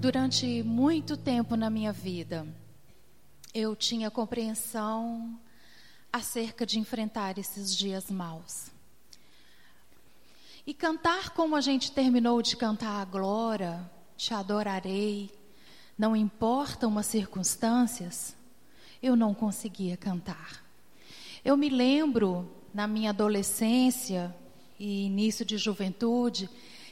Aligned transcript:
Durante 0.00 0.62
muito 0.62 1.16
tempo 1.16 1.56
na 1.56 1.68
minha 1.68 1.92
vida, 1.92 2.46
eu 3.52 3.74
tinha 3.74 4.08
compreensão 4.12 5.36
acerca 6.12 6.64
de 6.64 6.78
enfrentar 6.78 7.36
esses 7.36 7.76
dias 7.76 8.08
maus. 8.08 8.70
E 10.64 10.72
cantar 10.72 11.30
como 11.30 11.56
a 11.56 11.60
gente 11.60 11.90
terminou 11.90 12.40
de 12.40 12.56
cantar 12.56 13.00
a 13.00 13.04
glória, 13.04 13.90
te 14.16 14.32
adorarei, 14.32 15.32
não 15.98 16.14
importam 16.14 16.96
as 16.96 17.06
circunstâncias, 17.06 18.36
eu 19.02 19.16
não 19.16 19.34
conseguia 19.34 19.96
cantar. 19.96 20.64
Eu 21.44 21.56
me 21.56 21.68
lembro, 21.68 22.48
na 22.72 22.86
minha 22.86 23.10
adolescência 23.10 24.32
e 24.78 25.06
início 25.06 25.44
de 25.44 25.58
juventude, 25.58 26.48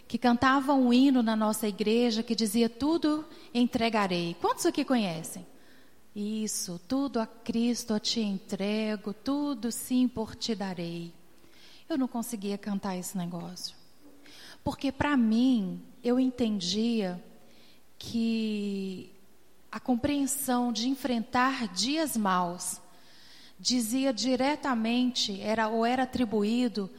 que 0.09 0.18
cantava 0.18 0.73
um 0.73 0.93
hino 0.93 1.22
na 1.22 1.34
nossa 1.34 1.66
igreja 1.66 2.22
que 2.22 2.34
dizia: 2.34 2.68
Tudo 2.68 3.25
entregarei. 3.53 4.36
Quantos 4.40 4.67
aqui 4.67 4.85
conhecem? 4.85 5.46
Isso, 6.14 6.80
tudo 6.89 7.21
a 7.21 7.26
Cristo 7.26 7.93
eu 7.93 8.00
te 8.00 8.21
entrego, 8.21 9.13
tudo 9.13 9.71
sim 9.71 10.08
por 10.08 10.35
ti 10.35 10.54
darei. 10.54 11.13
Eu 11.89 11.99
não 11.99 12.08
conseguia 12.08 12.57
cantar 12.57 12.96
esse 12.96 13.18
negócio. 13.18 13.77
Porque 14.64 14.90
para 14.90 15.16
mim, 15.16 15.82
eu 16.03 16.18
entendia 16.18 17.22
que 17.99 19.13
a 19.71 19.79
compreensão 19.79 20.72
de 20.72 20.88
enfrentar 20.88 21.68
dias 21.68 22.16
maus 22.16 22.80
dizia 23.58 24.13
diretamente, 24.13 25.41
era 25.41 25.68
ou 25.68 25.85
era 25.85 26.04
atribuído 26.04 26.91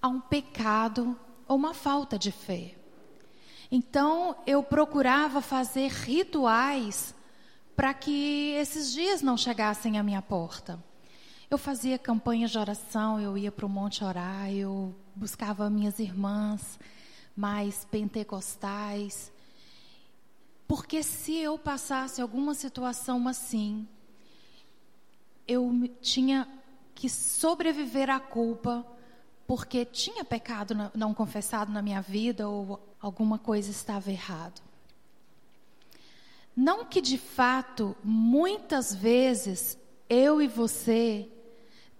a 0.00 0.08
um 0.08 0.20
pecado 0.20 1.18
ou 1.50 1.56
uma 1.56 1.74
falta 1.74 2.16
de 2.16 2.30
fé. 2.30 2.76
Então 3.72 4.36
eu 4.46 4.62
procurava 4.62 5.42
fazer 5.42 5.88
rituais 5.88 7.12
para 7.74 7.92
que 7.92 8.52
esses 8.52 8.92
dias 8.92 9.20
não 9.20 9.36
chegassem 9.36 9.98
à 9.98 10.02
minha 10.04 10.22
porta. 10.22 10.80
Eu 11.50 11.58
fazia 11.58 11.98
campanhas 11.98 12.52
de 12.52 12.58
oração, 12.58 13.18
eu 13.18 13.36
ia 13.36 13.50
para 13.50 13.66
o 13.66 13.68
monte 13.68 14.04
orar, 14.04 14.48
eu 14.52 14.94
buscava 15.12 15.68
minhas 15.68 15.98
irmãs 15.98 16.78
mais 17.34 17.84
pentecostais. 17.84 19.32
Porque 20.68 21.02
se 21.02 21.36
eu 21.36 21.58
passasse 21.58 22.22
alguma 22.22 22.54
situação 22.54 23.26
assim, 23.26 23.88
eu 25.48 25.90
tinha 26.00 26.46
que 26.94 27.08
sobreviver 27.08 28.08
à 28.08 28.20
culpa, 28.20 28.86
porque 29.50 29.84
tinha 29.84 30.24
pecado 30.24 30.92
não 30.94 31.12
confessado 31.12 31.72
na 31.72 31.82
minha 31.82 32.00
vida 32.00 32.48
ou 32.48 32.78
alguma 33.00 33.36
coisa 33.36 33.68
estava 33.68 34.08
errado. 34.08 34.62
Não 36.54 36.84
que 36.84 37.00
de 37.00 37.18
fato, 37.18 37.96
muitas 38.04 38.94
vezes, 38.94 39.76
eu 40.08 40.40
e 40.40 40.46
você 40.46 41.28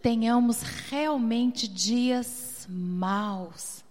tenhamos 0.01 0.63
realmente 0.63 1.67
dias 1.67 2.69
maus 2.69 3.83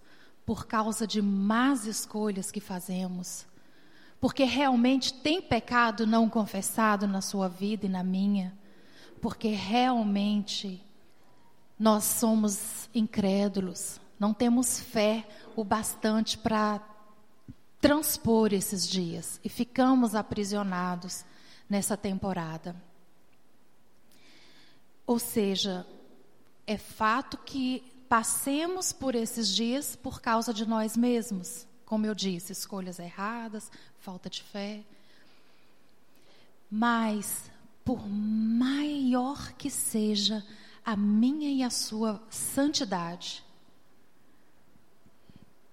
por 0.46 0.66
causa 0.66 1.06
de 1.06 1.20
más 1.20 1.84
escolhas 1.84 2.50
que 2.50 2.60
fazemos. 2.60 3.44
Porque 4.18 4.44
realmente 4.44 5.12
tem 5.12 5.42
pecado 5.42 6.06
não 6.06 6.30
confessado 6.30 7.06
na 7.06 7.20
sua 7.20 7.46
vida 7.46 7.84
e 7.84 7.90
na 7.90 8.02
minha 8.02 8.58
porque 9.20 9.48
realmente 9.48 10.82
nós 11.80 12.04
somos 12.04 12.90
incrédulos, 12.94 13.98
não 14.18 14.34
temos 14.34 14.78
fé 14.78 15.26
o 15.56 15.64
bastante 15.64 16.36
para 16.36 16.78
transpor 17.80 18.52
esses 18.52 18.86
dias 18.86 19.40
e 19.42 19.48
ficamos 19.48 20.14
aprisionados 20.14 21.24
nessa 21.66 21.96
temporada. 21.96 22.76
Ou 25.06 25.18
seja, 25.18 25.86
é 26.66 26.76
fato 26.76 27.38
que 27.38 27.82
passemos 28.10 28.92
por 28.92 29.14
esses 29.14 29.48
dias 29.48 29.96
por 29.96 30.20
causa 30.20 30.52
de 30.52 30.68
nós 30.68 30.98
mesmos. 30.98 31.66
Como 31.86 32.04
eu 32.04 32.14
disse, 32.14 32.52
escolhas 32.52 32.98
erradas, 32.98 33.72
falta 34.00 34.28
de 34.28 34.42
fé. 34.42 34.82
Mas 36.70 37.50
por 37.82 38.06
maior 38.06 39.54
que 39.54 39.70
seja 39.70 40.44
a 40.84 40.96
minha 40.96 41.50
e 41.50 41.62
a 41.62 41.70
sua 41.70 42.22
santidade, 42.30 43.42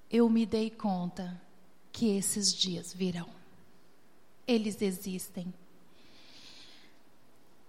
eu 0.09 0.29
me 0.29 0.45
dei 0.45 0.69
conta 0.69 1.39
que 1.91 2.15
esses 2.15 2.53
dias 2.53 2.93
virão. 2.93 3.29
Eles 4.47 4.81
existem. 4.81 5.53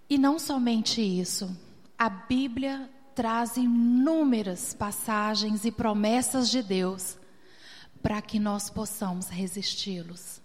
E 0.09 0.17
não 0.17 0.39
somente 0.39 1.01
isso, 1.01 1.55
a 1.97 2.09
Bíblia 2.09 2.89
traz 3.13 3.57
inúmeras 3.57 4.73
passagens 4.73 5.65
e 5.65 5.71
promessas 5.71 6.49
de 6.49 6.63
Deus 6.63 7.17
para 8.01 8.21
que 8.21 8.39
nós 8.39 8.69
possamos 8.69 9.27
resisti-los. 9.27 10.41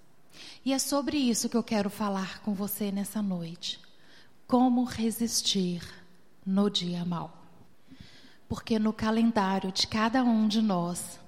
E 0.64 0.72
é 0.72 0.78
sobre 0.78 1.16
isso 1.16 1.48
que 1.48 1.56
eu 1.56 1.62
quero 1.62 1.88
falar 1.88 2.40
com 2.40 2.52
você 2.52 2.90
nessa 2.90 3.22
noite. 3.22 3.80
Como 4.46 4.84
resistir 4.84 5.82
no 6.44 6.70
dia 6.70 7.04
mau? 7.04 7.32
Porque 8.48 8.78
no 8.78 8.92
calendário 8.92 9.72
de 9.72 9.86
cada 9.86 10.22
um 10.22 10.46
de 10.46 10.60
nós 10.60 11.18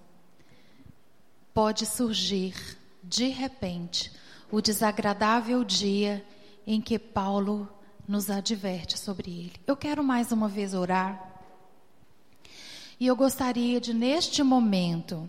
pode 1.52 1.86
surgir, 1.86 2.54
de 3.02 3.28
repente, 3.28 4.12
o 4.50 4.60
desagradável 4.60 5.64
dia 5.64 6.24
em 6.66 6.80
que 6.80 6.98
Paulo 6.98 7.68
nos 8.06 8.30
adverte 8.30 8.98
sobre 8.98 9.30
ele. 9.30 9.54
Eu 9.66 9.76
quero 9.76 10.04
mais 10.04 10.32
uma 10.32 10.48
vez 10.48 10.74
orar. 10.74 11.34
E 12.98 13.06
eu 13.06 13.16
gostaria 13.16 13.80
de, 13.80 13.92
neste 13.92 14.42
momento, 14.42 15.28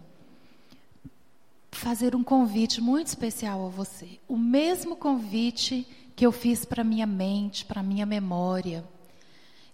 fazer 1.72 2.16
um 2.16 2.24
convite 2.24 2.80
muito 2.80 3.08
especial 3.08 3.66
a 3.66 3.70
você. 3.70 4.20
O 4.28 4.38
mesmo 4.38 4.96
convite 4.96 5.88
que 6.16 6.26
eu 6.26 6.32
fiz 6.32 6.66
para 6.66 6.84
minha 6.84 7.06
mente, 7.06 7.66
para 7.66 7.84
minha 7.84 8.06
memória. 8.06 8.84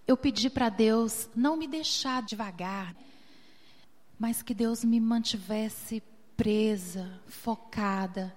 Eu 0.06 0.18
pedi 0.18 0.50
para 0.50 0.68
Deus 0.68 1.30
não 1.34 1.56
me 1.56 1.68
deixar 1.68 2.22
devagar, 2.22 2.94
mas 4.20 4.42
que 4.42 4.54
Deus 4.54 4.84
me 4.84 5.00
mantivesse 5.00 6.04
presa, 6.36 7.22
focada 7.26 8.36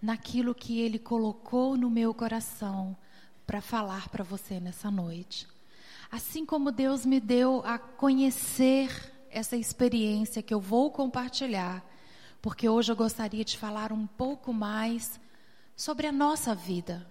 naquilo 0.00 0.54
que 0.54 0.80
Ele 0.80 0.98
colocou 0.98 1.76
no 1.76 1.90
meu 1.90 2.14
coração 2.14 2.96
para 3.46 3.60
falar 3.60 4.08
para 4.08 4.24
você 4.24 4.58
nessa 4.58 4.90
noite. 4.90 5.46
Assim 6.10 6.46
como 6.46 6.72
Deus 6.72 7.04
me 7.04 7.20
deu 7.20 7.62
a 7.64 7.78
conhecer 7.78 9.12
essa 9.30 9.56
experiência 9.56 10.42
que 10.42 10.52
eu 10.52 10.60
vou 10.60 10.90
compartilhar, 10.90 11.84
porque 12.40 12.68
hoje 12.68 12.90
eu 12.90 12.96
gostaria 12.96 13.44
de 13.44 13.56
falar 13.56 13.92
um 13.92 14.06
pouco 14.06 14.52
mais 14.52 15.20
sobre 15.76 16.06
a 16.06 16.12
nossa 16.12 16.54
vida, 16.54 17.06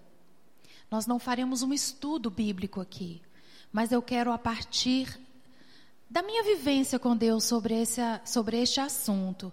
nós 0.89 1.07
não 1.07 1.17
faremos 1.17 1.63
um 1.63 1.73
estudo 1.73 2.29
bíblico 2.29 2.81
aqui, 2.81 3.21
mas 3.71 3.91
eu 3.91 4.01
quero, 4.01 4.31
a 4.31 4.37
partir 4.37 5.19
da 6.09 6.21
minha 6.21 6.43
vivência 6.43 6.99
com 6.99 7.15
Deus 7.15 7.45
sobre, 7.45 7.73
esse, 7.73 8.01
sobre 8.25 8.61
este 8.61 8.81
assunto, 8.81 9.51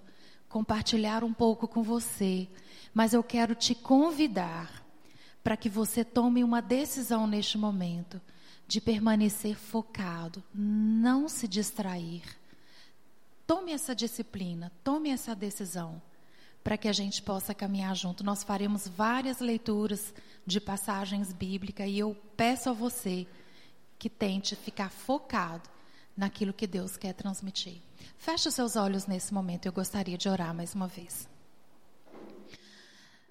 compartilhar 0.49 1.23
um 1.23 1.33
pouco 1.33 1.69
com 1.69 1.83
você. 1.83 2.49
Mas 2.93 3.13
eu 3.13 3.23
quero 3.23 3.55
te 3.55 3.75
convidar 3.75 4.85
para 5.43 5.57
que 5.57 5.69
você 5.69 6.05
tome 6.05 6.43
uma 6.43 6.61
decisão 6.61 7.27
neste 7.27 7.57
momento 7.57 8.21
de 8.67 8.81
permanecer 8.81 9.57
focado, 9.57 10.43
não 10.53 11.29
se 11.29 11.47
distrair. 11.47 12.23
Tome 13.47 13.73
essa 13.73 13.95
disciplina, 13.95 14.73
tome 14.83 15.11
essa 15.11 15.35
decisão 15.35 16.03
para 16.63 16.77
que 16.77 16.89
a 16.89 16.93
gente 16.93 17.23
possa 17.23 17.55
caminhar 17.55 17.95
junto. 17.95 18.25
Nós 18.25 18.43
faremos 18.43 18.87
várias 18.87 19.39
leituras 19.39 20.13
de 20.45 20.61
passagens 20.61 21.33
bíblicas 21.33 21.89
e 21.89 21.99
eu 21.99 22.15
peço 22.37 22.69
a 22.69 22.73
você 22.73 23.27
que 23.99 24.09
tente 24.09 24.55
ficar 24.55 24.91
focado 24.91 25.69
naquilo 26.17 26.53
que 26.53 26.67
Deus 26.67 26.97
quer 26.97 27.15
transmitir. 27.15 27.81
Feche 28.17 28.49
os 28.49 28.55
seus 28.55 28.77
olhos 28.77 29.07
nesse 29.07 29.33
momento, 29.33 29.67
eu 29.67 29.73
gostaria 29.73 30.19
de 30.19 30.29
orar 30.29 30.55
mais 30.55 30.75
uma 30.75 30.87
vez. 30.87 31.29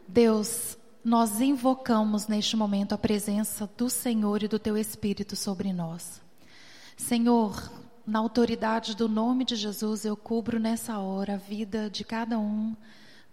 Deus, 0.07 0.77
nós 1.03 1.41
invocamos 1.41 2.27
neste 2.27 2.55
momento 2.55 2.93
a 2.93 2.97
presença 2.97 3.69
do 3.77 3.89
Senhor 3.89 4.43
e 4.43 4.47
do 4.47 4.57
teu 4.57 4.77
Espírito 4.77 5.35
sobre 5.35 5.73
nós. 5.73 6.21
Senhor, 6.95 7.71
na 8.05 8.19
autoridade 8.19 8.95
do 8.95 9.09
nome 9.09 9.43
de 9.43 9.55
Jesus, 9.55 10.05
eu 10.05 10.15
cubro 10.15 10.59
nessa 10.59 10.97
hora 10.97 11.33
a 11.33 11.37
vida 11.37 11.89
de 11.89 12.03
cada 12.05 12.39
um 12.39 12.75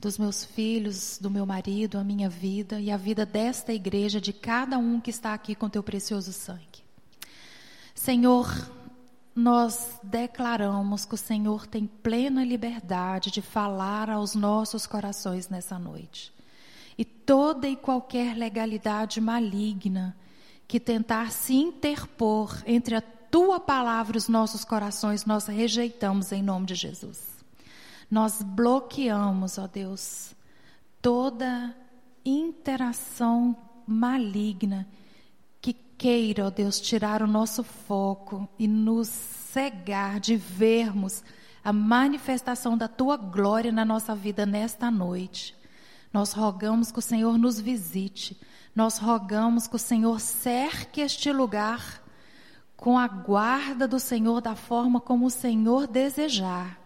dos 0.01 0.19
meus 0.19 0.45
filhos, 0.45 1.19
do 1.21 1.31
meu 1.31 1.47
marido, 1.47 1.97
a 1.97 2.05
minha 2.05 2.29
vida 2.29 2.81
e 2.81 2.91
a 2.91 2.97
vida 2.97 3.25
desta 3.25 3.73
igreja, 3.73 4.21
de 4.21 4.33
cada 4.33 4.77
um 4.77 5.01
que 5.01 5.11
está 5.11 5.33
aqui 5.33 5.55
com 5.55 5.69
teu 5.69 5.83
precioso 5.83 6.33
sangue. 6.33 6.84
Senhor, 8.05 8.71
nós 9.35 9.99
declaramos 10.03 11.07
que 11.07 11.15
o 11.15 11.17
Senhor 11.17 11.67
tem 11.67 11.87
plena 11.87 12.45
liberdade 12.45 13.31
de 13.31 13.41
falar 13.41 14.11
aos 14.11 14.35
nossos 14.35 14.87
corações 14.87 15.49
nessa 15.49 15.79
noite. 15.79 16.31
e 16.99 17.05
toda 17.07 17.67
e 17.67 17.75
qualquer 17.75 18.37
legalidade 18.37 19.23
maligna 19.23 20.15
que 20.69 20.79
tentar 20.79 21.33
se 21.33 21.55
interpor 21.55 22.63
entre 22.67 22.95
a 22.95 23.01
tua 23.01 23.59
palavra 23.59 24.19
e 24.19 24.19
os 24.19 24.29
nossos 24.29 24.67
corações, 24.67 25.25
nós 25.25 25.47
rejeitamos 25.47 26.31
em 26.31 26.43
nome 26.43 26.67
de 26.67 26.75
Jesus. 26.75 27.43
Nós 28.11 28.43
bloqueamos, 28.43 29.57
ó 29.57 29.67
Deus, 29.67 30.35
toda 31.01 31.75
interação 32.23 33.57
maligna 33.87 34.87
queira, 35.99 36.47
ó 36.47 36.51
Deus, 36.51 36.81
tirar 36.81 37.23
o 37.23 37.27
nosso 37.27 37.63
foco 37.63 38.49
e 38.59 38.67
nos 38.67 39.09
cegar 39.09 40.21
de 40.21 40.37
vermos 40.37 41.23
a 41.65 41.73
manifestação 41.73 42.77
da 42.77 42.89
tua 42.89 43.17
glória 43.17 43.73
na 43.73 43.85
nossa 43.85 44.15
vida 44.15 44.45
nesta 44.45 44.91
noite. 44.91 45.57
Nós 46.13 46.33
rogamos 46.33 46.93
que 46.93 46.99
o 46.99 47.03
Senhor 47.03 47.39
nos 47.39 47.59
visite. 47.59 48.39
Nós 48.75 48.99
rogamos 48.99 49.67
que 49.67 49.77
o 49.77 49.79
Senhor 49.79 50.21
cerque 50.21 51.01
este 51.01 51.33
lugar 51.33 52.03
com 52.77 52.99
a 52.99 53.09
guarda 53.09 53.89
do 53.89 53.99
Senhor 53.99 54.41
da 54.41 54.55
forma 54.55 55.01
como 55.01 55.27
o 55.27 55.31
Senhor 55.31 55.87
desejar, 55.87 56.79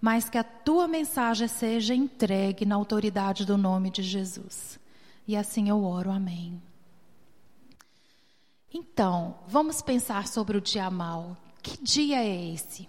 mas 0.00 0.28
que 0.28 0.38
a 0.38 0.44
tua 0.44 0.88
mensagem 0.88 1.48
seja 1.48 1.94
entregue 1.94 2.64
na 2.64 2.76
autoridade 2.76 3.44
do 3.44 3.58
nome 3.58 3.90
de 3.90 4.02
Jesus. 4.02 4.78
E 5.26 5.36
assim 5.36 5.68
eu 5.68 5.84
oro, 5.84 6.10
amém. 6.10 6.60
Então, 8.76 9.38
vamos 9.46 9.80
pensar 9.80 10.26
sobre 10.26 10.58
o 10.58 10.60
dia 10.60 10.90
mal. 10.90 11.36
Que 11.62 11.80
dia 11.80 12.24
é 12.24 12.52
esse? 12.52 12.88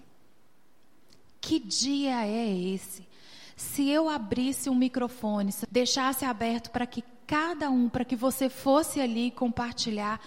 Que 1.40 1.60
dia 1.60 2.26
é 2.26 2.58
esse? 2.58 3.08
Se 3.56 3.88
eu 3.88 4.10
abrisse 4.10 4.68
um 4.68 4.74
microfone, 4.74 5.54
deixasse 5.70 6.26
aberto 6.26 6.72
para 6.72 6.88
que 6.88 7.04
cada 7.28 7.70
um, 7.70 7.88
para 7.88 8.04
que 8.04 8.16
você 8.16 8.50
fosse 8.50 9.00
ali 9.00 9.30
compartilhar 9.30 10.20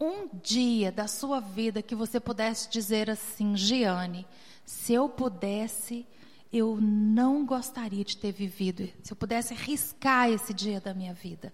um 0.00 0.28
dia 0.40 0.92
da 0.92 1.08
sua 1.08 1.40
vida 1.40 1.82
que 1.82 1.96
você 1.96 2.20
pudesse 2.20 2.70
dizer 2.70 3.10
assim, 3.10 3.56
Giane, 3.56 4.24
se 4.64 4.94
eu 4.94 5.08
pudesse, 5.08 6.06
eu 6.52 6.78
não 6.80 7.44
gostaria 7.44 8.04
de 8.04 8.16
ter 8.16 8.30
vivido, 8.30 8.88
se 9.02 9.12
eu 9.12 9.16
pudesse 9.16 9.52
riscar 9.52 10.30
esse 10.30 10.54
dia 10.54 10.80
da 10.80 10.94
minha 10.94 11.12
vida, 11.12 11.52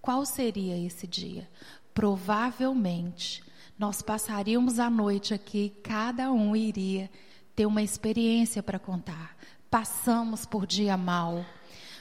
qual 0.00 0.26
seria 0.26 0.76
esse 0.76 1.06
dia? 1.06 1.48
Provavelmente 1.94 3.42
nós 3.78 4.02
passaríamos 4.02 4.78
a 4.78 4.88
noite 4.88 5.34
aqui, 5.34 5.72
cada 5.82 6.30
um 6.30 6.54
iria 6.54 7.10
ter 7.54 7.66
uma 7.66 7.82
experiência 7.82 8.62
para 8.62 8.78
contar 8.78 9.36
passamos 9.72 10.44
por 10.44 10.66
dia 10.66 10.98
mal. 10.98 11.42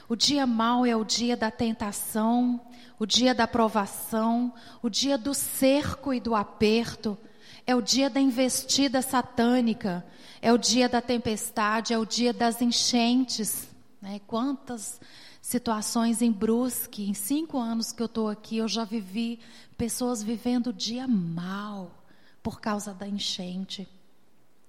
O 0.09 0.15
dia 0.17 0.45
mal 0.45 0.85
é 0.85 0.93
o 0.93 1.05
dia 1.05 1.37
da 1.37 1.49
tentação, 1.49 2.59
o 2.99 3.05
dia 3.05 3.33
da 3.33 3.47
provação, 3.47 4.53
o 4.81 4.89
dia 4.89 5.17
do 5.17 5.33
cerco 5.33 6.13
e 6.13 6.19
do 6.19 6.35
aperto, 6.35 7.17
é 7.65 7.73
o 7.73 7.81
dia 7.81 8.09
da 8.09 8.19
investida 8.19 9.01
satânica, 9.01 10.05
é 10.41 10.51
o 10.51 10.57
dia 10.57 10.89
da 10.89 10.99
tempestade, 10.99 11.93
é 11.93 11.97
o 11.97 12.05
dia 12.05 12.33
das 12.33 12.61
enchentes. 12.61 13.69
Né? 14.01 14.19
Quantas 14.27 14.99
situações 15.41 16.21
em 16.21 16.31
Brusque, 16.31 17.09
em 17.09 17.13
cinco 17.13 17.57
anos 17.57 17.91
que 17.91 18.01
eu 18.01 18.05
estou 18.05 18.29
aqui, 18.29 18.57
eu 18.57 18.67
já 18.67 18.85
vivi 18.85 19.39
pessoas 19.77 20.21
vivendo 20.21 20.67
o 20.67 20.73
dia 20.73 21.07
mal 21.07 22.03
por 22.43 22.61
causa 22.61 22.93
da 22.93 23.07
enchente. 23.07 23.87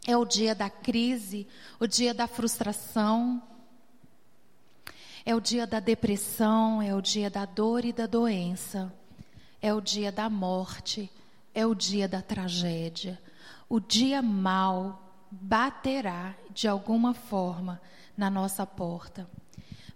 É 0.06 0.16
o 0.16 0.24
dia 0.24 0.54
da 0.54 0.70
crise, 0.70 1.46
o 1.78 1.86
dia 1.86 2.12
da 2.12 2.26
frustração, 2.26 3.42
é 5.24 5.34
o 5.34 5.40
dia 5.40 5.66
da 5.66 5.78
depressão, 5.78 6.82
é 6.82 6.94
o 6.94 7.00
dia 7.00 7.30
da 7.30 7.44
dor 7.44 7.84
e 7.84 7.92
da 7.92 8.06
doença, 8.06 8.92
é 9.60 9.72
o 9.72 9.80
dia 9.80 10.10
da 10.10 10.28
morte, 10.28 11.08
é 11.54 11.64
o 11.64 11.74
dia 11.74 12.08
da 12.08 12.20
tragédia. 12.20 13.20
O 13.68 13.78
dia 13.78 14.20
mal 14.20 15.14
baterá 15.30 16.34
de 16.50 16.66
alguma 16.66 17.14
forma 17.14 17.80
na 18.16 18.28
nossa 18.28 18.66
porta. 18.66 19.28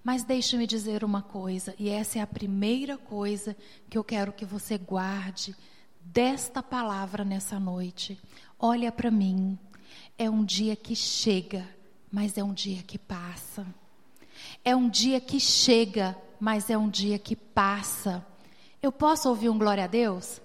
Mas 0.07 0.23
deixe-me 0.23 0.69
dizer 0.69 1.03
uma 1.03 1.21
coisa, 1.21 1.75
e 1.77 1.89
essa 1.89 2.21
é 2.21 2.23
a 2.23 2.27
primeira 2.29 2.97
coisa 2.97 3.57
que 3.91 3.99
eu 3.99 4.05
quero 4.05 4.33
que 4.33 4.45
você 4.45 4.79
guarde 4.79 5.53
desta 6.01 6.63
palavra 6.63 7.25
nessa 7.25 7.59
noite. 7.59 8.17
Olha 8.57 8.93
para 8.93 9.11
mim. 9.11 9.59
É 10.17 10.31
um 10.31 10.45
dia 10.45 10.77
que 10.77 10.95
chega, 10.95 11.69
mas 12.09 12.39
é 12.39 12.45
um 12.45 12.55
dia 12.55 12.85
que 12.85 12.97
passa. 12.97 13.67
É 14.65 14.77
um 14.77 14.89
dia 14.89 15.21
que 15.21 15.41
chega, 15.41 16.17
mas 16.39 16.71
é 16.71 16.79
um 16.79 16.89
dia 16.89 17.19
que 17.19 17.35
passa. 17.35 18.25
Eu 18.81 18.93
posso 18.93 19.29
ouvir 19.29 19.49
um 19.49 19.59
glória 19.59 19.83
a 19.83 19.89
Deus? 19.89 20.41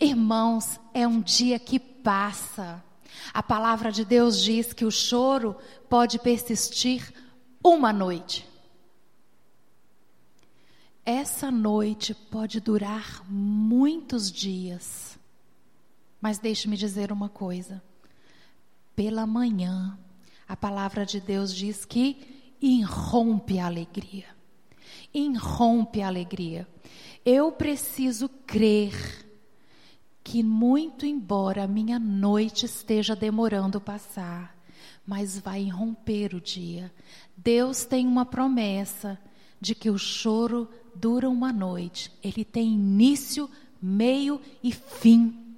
Irmãos, 0.00 0.80
é 0.94 1.06
um 1.06 1.20
dia 1.20 1.58
que 1.58 1.78
passa. 1.78 2.82
A 3.34 3.42
palavra 3.42 3.92
de 3.92 4.06
Deus 4.06 4.42
diz 4.42 4.72
que 4.72 4.86
o 4.86 4.90
choro 4.90 5.54
pode 5.86 6.18
persistir 6.18 7.12
uma 7.62 7.92
noite. 7.92 8.48
Essa 11.04 11.50
noite 11.50 12.14
pode 12.14 12.60
durar 12.60 13.24
muitos 13.28 14.30
dias. 14.30 15.18
Mas 16.20 16.38
deixe-me 16.38 16.76
dizer 16.76 17.12
uma 17.12 17.28
coisa 17.28 17.82
pela 18.98 19.24
manhã, 19.28 19.96
a 20.48 20.56
palavra 20.56 21.06
de 21.06 21.20
Deus 21.20 21.54
diz 21.54 21.84
que 21.84 22.56
irrompe 22.60 23.60
a 23.60 23.66
alegria. 23.66 24.26
Irrompe 25.14 26.02
a 26.02 26.08
alegria. 26.08 26.66
Eu 27.24 27.52
preciso 27.52 28.28
crer 28.28 29.24
que, 30.24 30.42
muito 30.42 31.06
embora 31.06 31.62
a 31.62 31.68
minha 31.68 31.96
noite 31.96 32.66
esteja 32.66 33.14
demorando 33.14 33.80
passar, 33.80 34.57
mas 35.08 35.38
vai 35.38 35.62
irromper 35.62 36.34
o 36.34 36.40
dia. 36.40 36.92
Deus 37.34 37.86
tem 37.86 38.06
uma 38.06 38.26
promessa 38.26 39.18
de 39.58 39.74
que 39.74 39.88
o 39.88 39.96
choro 39.96 40.68
dura 40.94 41.30
uma 41.30 41.50
noite, 41.50 42.12
ele 42.22 42.44
tem 42.44 42.74
início, 42.74 43.48
meio 43.80 44.38
e 44.62 44.70
fim. 44.70 45.56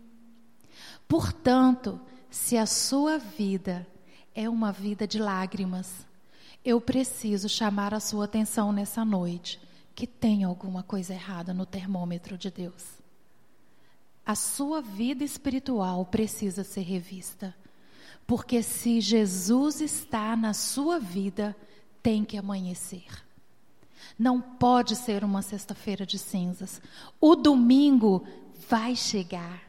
Portanto, 1.08 2.00
se 2.30 2.56
a 2.56 2.64
sua 2.64 3.18
vida 3.18 3.84
é 4.36 4.48
uma 4.48 4.70
vida 4.70 5.04
de 5.04 5.18
lágrimas, 5.18 6.06
eu 6.64 6.80
preciso 6.80 7.48
chamar 7.48 7.92
a 7.92 7.98
sua 7.98 8.26
atenção 8.26 8.72
nessa 8.72 9.04
noite 9.04 9.60
que 9.96 10.06
tem 10.06 10.44
alguma 10.44 10.84
coisa 10.84 11.12
errada 11.12 11.52
no 11.52 11.66
termômetro 11.66 12.38
de 12.38 12.52
Deus. 12.52 12.84
A 14.24 14.36
sua 14.36 14.80
vida 14.80 15.24
espiritual 15.24 16.06
precisa 16.06 16.62
ser 16.62 16.82
revista. 16.82 17.52
Porque 18.30 18.62
se 18.62 19.00
Jesus 19.00 19.80
está 19.80 20.36
na 20.36 20.54
sua 20.54 21.00
vida, 21.00 21.56
tem 22.00 22.24
que 22.24 22.36
amanhecer. 22.36 23.08
Não 24.16 24.40
pode 24.40 24.94
ser 24.94 25.24
uma 25.24 25.42
sexta-feira 25.42 26.06
de 26.06 26.16
cinzas. 26.16 26.80
O 27.20 27.34
domingo 27.34 28.24
vai 28.68 28.94
chegar. 28.94 29.60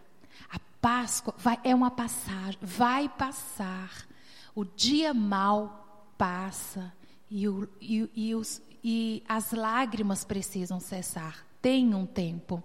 Páscoa 0.80 1.34
vai, 1.40 1.60
é 1.64 1.74
uma 1.74 1.90
passagem, 1.90 2.60
vai 2.62 3.10
passar. 3.10 4.08
O 4.54 4.64
dia 4.64 5.12
mal 5.12 6.14
passa 6.16 6.94
e, 7.32 7.48
o, 7.48 7.68
e, 7.82 8.08
e, 8.16 8.36
os, 8.36 8.62
e 8.84 9.24
as 9.28 9.54
lágrimas 9.54 10.24
precisam 10.24 10.80
cessar. 10.80 11.48
Tem 11.64 11.96
um 11.96 12.06
tempo. 12.06 12.62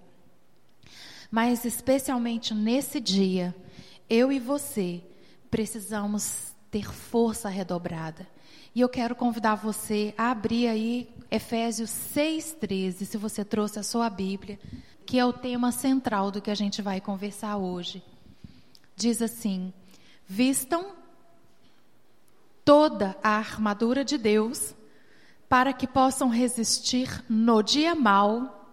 Mas, 1.30 1.64
especialmente 1.64 2.52
nesse 2.52 3.00
dia, 3.00 3.56
eu 4.10 4.30
e 4.30 4.38
você 4.38 5.02
precisamos 5.50 6.54
ter 6.70 6.92
força 6.92 7.48
redobrada. 7.48 8.26
E 8.74 8.80
eu 8.80 8.88
quero 8.88 9.14
convidar 9.14 9.54
você 9.54 10.14
a 10.18 10.30
abrir 10.30 10.68
aí 10.68 11.08
Efésios 11.30 11.90
6,13, 11.90 13.04
se 13.04 13.16
você 13.16 13.44
trouxe 13.44 13.78
a 13.78 13.82
sua 13.82 14.10
Bíblia 14.10 14.58
que 15.06 15.18
é 15.20 15.24
o 15.24 15.32
tema 15.32 15.70
central 15.70 16.32
do 16.32 16.42
que 16.42 16.50
a 16.50 16.54
gente 16.54 16.82
vai 16.82 17.00
conversar 17.00 17.56
hoje. 17.56 18.02
Diz 18.96 19.22
assim: 19.22 19.72
vistam 20.26 20.92
toda 22.64 23.16
a 23.22 23.30
armadura 23.30 24.04
de 24.04 24.18
Deus 24.18 24.74
para 25.48 25.72
que 25.72 25.86
possam 25.86 26.28
resistir 26.28 27.24
no 27.28 27.62
dia 27.62 27.94
mau 27.94 28.68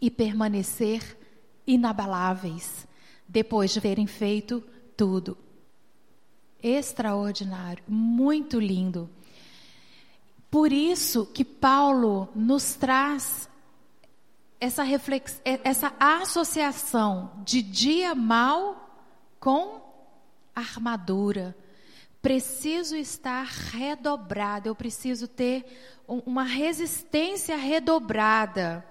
e 0.00 0.10
permanecer 0.10 1.18
inabaláveis 1.66 2.88
depois 3.28 3.70
de 3.70 3.80
terem 3.82 4.06
feito 4.06 4.64
tudo. 4.96 5.36
Extraordinário, 6.62 7.82
muito 7.86 8.58
lindo. 8.58 9.08
Por 10.50 10.72
isso 10.72 11.26
que 11.26 11.44
Paulo 11.44 12.28
nos 12.34 12.74
traz 12.74 13.48
essa, 14.60 14.82
reflex, 14.82 15.40
é, 15.44 15.60
essa 15.62 15.92
associação 16.00 17.30
de 17.44 17.62
dia 17.62 18.14
mal 18.14 18.88
com 19.38 19.80
armadura. 20.54 21.56
preciso 22.20 22.96
estar 22.96 23.44
redobrado, 23.44 24.68
eu 24.68 24.74
preciso 24.74 25.28
ter 25.28 25.64
uma 26.08 26.42
resistência 26.42 27.56
redobrada 27.56 28.84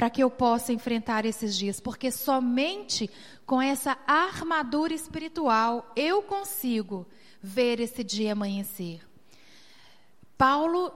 para 0.00 0.08
que 0.08 0.22
eu 0.22 0.30
possa 0.30 0.72
enfrentar 0.72 1.26
esses 1.26 1.54
dias, 1.54 1.78
porque 1.78 2.10
somente 2.10 3.10
com 3.44 3.60
essa 3.60 3.98
armadura 4.06 4.94
espiritual 4.94 5.92
eu 5.94 6.22
consigo 6.22 7.06
ver 7.42 7.80
esse 7.80 8.02
dia 8.02 8.32
amanhecer. 8.32 9.06
Paulo 10.38 10.90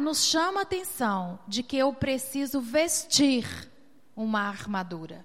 nos 0.00 0.24
chama 0.24 0.58
a 0.58 0.62
atenção 0.64 1.38
de 1.46 1.62
que 1.62 1.76
eu 1.76 1.94
preciso 1.94 2.60
vestir 2.60 3.46
uma 4.16 4.40
armadura. 4.40 5.24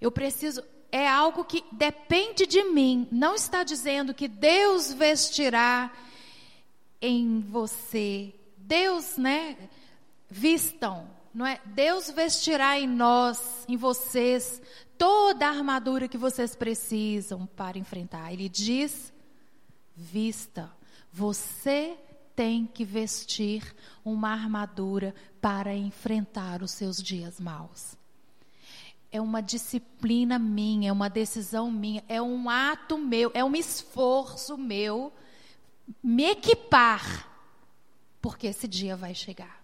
Eu 0.00 0.10
preciso, 0.10 0.64
é 0.90 1.08
algo 1.08 1.44
que 1.44 1.62
depende 1.70 2.44
de 2.44 2.64
mim. 2.64 3.06
Não 3.12 3.36
está 3.36 3.62
dizendo 3.62 4.12
que 4.12 4.26
Deus 4.26 4.92
vestirá 4.92 5.92
em 7.00 7.40
você. 7.40 8.34
Deus, 8.56 9.16
né? 9.16 9.56
Vistam, 10.28 11.19
não 11.32 11.46
é? 11.46 11.60
Deus 11.64 12.10
vestirá 12.10 12.78
em 12.78 12.86
nós, 12.86 13.64
em 13.68 13.76
vocês, 13.76 14.60
toda 14.98 15.46
a 15.46 15.50
armadura 15.50 16.08
que 16.08 16.18
vocês 16.18 16.54
precisam 16.54 17.46
para 17.46 17.78
enfrentar. 17.78 18.32
Ele 18.32 18.48
diz: 18.48 19.12
vista. 19.96 20.70
Você 21.12 21.96
tem 22.36 22.64
que 22.64 22.84
vestir 22.84 23.74
uma 24.04 24.30
armadura 24.30 25.14
para 25.40 25.74
enfrentar 25.74 26.62
os 26.62 26.70
seus 26.70 27.02
dias 27.02 27.40
maus. 27.40 27.96
É 29.10 29.20
uma 29.20 29.40
disciplina 29.40 30.38
minha, 30.38 30.90
é 30.90 30.92
uma 30.92 31.10
decisão 31.10 31.70
minha, 31.70 32.04
é 32.08 32.22
um 32.22 32.48
ato 32.48 32.96
meu, 32.96 33.30
é 33.34 33.44
um 33.44 33.56
esforço 33.56 34.56
meu 34.56 35.12
me 36.02 36.24
equipar, 36.30 37.28
porque 38.22 38.46
esse 38.46 38.68
dia 38.68 38.96
vai 38.96 39.14
chegar. 39.14 39.59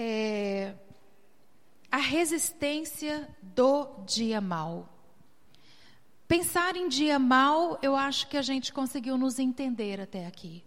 É, 0.00 0.74
a 1.90 1.96
resistência 1.96 3.28
do 3.42 4.04
dia 4.06 4.40
mau. 4.40 4.88
Pensar 6.28 6.76
em 6.76 6.88
dia 6.88 7.18
mal, 7.18 7.78
eu 7.82 7.96
acho 7.96 8.28
que 8.28 8.36
a 8.36 8.42
gente 8.42 8.72
conseguiu 8.72 9.18
nos 9.18 9.40
entender 9.40 10.00
até 10.00 10.24
aqui. 10.24 10.62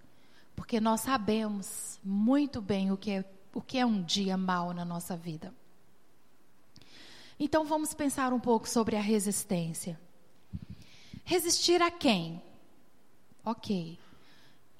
Porque 0.53 0.81
nós 0.81 1.01
sabemos 1.01 1.97
muito 2.03 2.61
bem 2.61 2.91
o 2.91 2.97
que 2.97 3.11
é, 3.11 3.25
o 3.53 3.61
que 3.61 3.77
é 3.77 3.85
um 3.85 4.03
dia 4.03 4.35
mal 4.35 4.73
na 4.73 4.83
nossa 4.83 5.15
vida. 5.15 5.53
Então 7.39 7.63
vamos 7.63 7.93
pensar 7.93 8.33
um 8.33 8.39
pouco 8.39 8.67
sobre 8.67 8.97
a 8.97 9.01
resistência. 9.01 9.99
Resistir 11.23 11.81
a 11.81 11.89
quem? 11.89 12.41
Ok. 13.45 13.97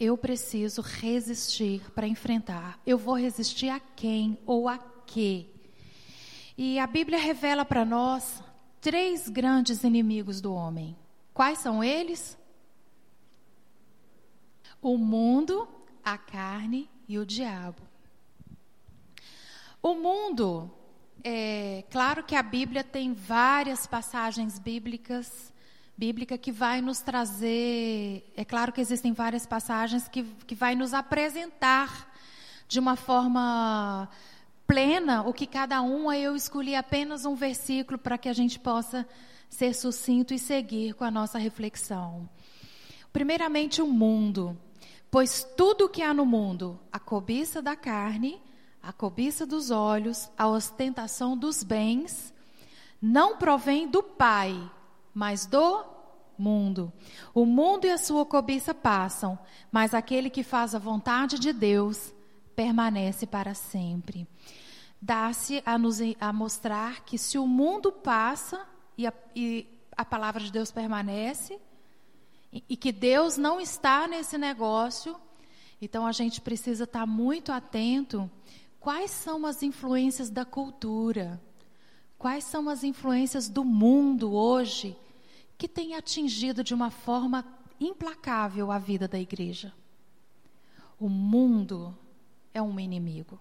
Eu 0.03 0.17
preciso 0.17 0.81
resistir 0.81 1.91
para 1.91 2.07
enfrentar. 2.07 2.79
Eu 2.87 2.97
vou 2.97 3.13
resistir 3.13 3.69
a 3.69 3.79
quem 3.79 4.35
ou 4.47 4.67
a 4.67 4.79
quê? 5.05 5.45
E 6.57 6.79
a 6.79 6.87
Bíblia 6.87 7.19
revela 7.19 7.63
para 7.63 7.85
nós 7.85 8.41
três 8.81 9.29
grandes 9.29 9.83
inimigos 9.83 10.41
do 10.41 10.55
homem. 10.55 10.97
Quais 11.35 11.59
são 11.59 11.83
eles? 11.83 12.35
O 14.81 14.97
mundo, 14.97 15.67
a 16.03 16.17
carne 16.17 16.89
e 17.07 17.19
o 17.19 17.25
diabo. 17.25 17.83
O 19.83 19.93
mundo, 19.93 20.71
é 21.23 21.85
claro 21.91 22.23
que 22.23 22.35
a 22.35 22.41
Bíblia 22.41 22.83
tem 22.83 23.13
várias 23.13 23.85
passagens 23.85 24.57
bíblicas, 24.57 25.50
bíblica 25.97 26.37
que 26.37 26.51
vai 26.51 26.81
nos 26.81 26.99
trazer, 26.99 28.31
é 28.35 28.43
claro 28.43 28.71
que 28.71 28.81
existem 28.81 29.13
várias 29.13 29.45
passagens 29.45 30.07
que, 30.07 30.23
que 30.45 30.55
vai 30.55 30.75
nos 30.75 30.93
apresentar 30.93 32.11
de 32.67 32.79
uma 32.79 32.95
forma 32.95 34.09
plena 34.65 35.21
o 35.23 35.33
que 35.33 35.45
cada 35.45 35.81
um, 35.81 36.11
eu 36.13 36.35
escolhi 36.35 36.75
apenas 36.75 37.25
um 37.25 37.35
versículo 37.35 37.99
para 37.99 38.17
que 38.17 38.29
a 38.29 38.33
gente 38.33 38.57
possa 38.57 39.05
ser 39.49 39.75
sucinto 39.75 40.33
e 40.33 40.39
seguir 40.39 40.93
com 40.93 41.03
a 41.03 41.11
nossa 41.11 41.37
reflexão. 41.37 42.29
Primeiramente, 43.11 43.81
o 43.81 43.87
mundo. 43.87 44.57
Pois 45.11 45.45
tudo 45.57 45.89
que 45.89 46.01
há 46.01 46.13
no 46.13 46.25
mundo, 46.25 46.79
a 46.89 46.97
cobiça 46.97 47.61
da 47.61 47.75
carne, 47.75 48.41
a 48.81 48.93
cobiça 48.93 49.45
dos 49.45 49.69
olhos, 49.69 50.31
a 50.37 50.47
ostentação 50.47 51.37
dos 51.37 51.63
bens, 51.63 52.33
não 53.01 53.35
provém 53.35 53.89
do 53.89 54.01
Pai, 54.01 54.57
mas 55.13 55.45
do 55.45 55.83
mundo. 56.37 56.91
O 57.33 57.45
mundo 57.45 57.85
e 57.85 57.91
a 57.91 57.97
sua 57.97 58.25
cobiça 58.25 58.73
passam, 58.73 59.37
mas 59.71 59.93
aquele 59.93 60.29
que 60.29 60.43
faz 60.43 60.73
a 60.73 60.79
vontade 60.79 61.37
de 61.37 61.53
Deus 61.53 62.13
permanece 62.55 63.25
para 63.25 63.53
sempre 63.53 64.27
dá-se 65.01 65.63
a, 65.65 65.77
nos, 65.77 65.97
a 66.19 66.31
mostrar 66.31 67.03
que 67.03 67.17
se 67.17 67.37
o 67.39 67.47
mundo 67.47 67.91
passa 67.91 68.63
e 68.95 69.07
a, 69.07 69.13
e 69.35 69.67
a 69.97 70.05
palavra 70.05 70.43
de 70.43 70.51
Deus 70.51 70.69
permanece, 70.69 71.59
e, 72.53 72.63
e 72.69 72.77
que 72.77 72.91
Deus 72.91 73.35
não 73.35 73.59
está 73.59 74.07
nesse 74.07 74.37
negócio, 74.37 75.15
então 75.81 76.05
a 76.05 76.11
gente 76.11 76.39
precisa 76.39 76.83
estar 76.83 77.07
muito 77.07 77.51
atento 77.51 78.29
quais 78.79 79.09
são 79.09 79.45
as 79.47 79.63
influências 79.63 80.29
da 80.29 80.45
cultura, 80.45 81.41
quais 82.17 82.43
são 82.43 82.69
as 82.69 82.83
influências 82.83 83.49
do 83.49 83.63
mundo 83.63 84.33
hoje 84.33 84.95
que 85.61 85.67
tem 85.67 85.93
atingido 85.93 86.63
de 86.63 86.73
uma 86.73 86.89
forma 86.89 87.45
implacável 87.79 88.71
a 88.71 88.79
vida 88.79 89.07
da 89.07 89.19
igreja. 89.19 89.71
O 90.99 91.07
mundo 91.07 91.95
é 92.51 92.59
um 92.59 92.79
inimigo 92.79 93.37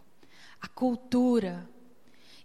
a 0.60 0.68
cultura, 0.68 1.66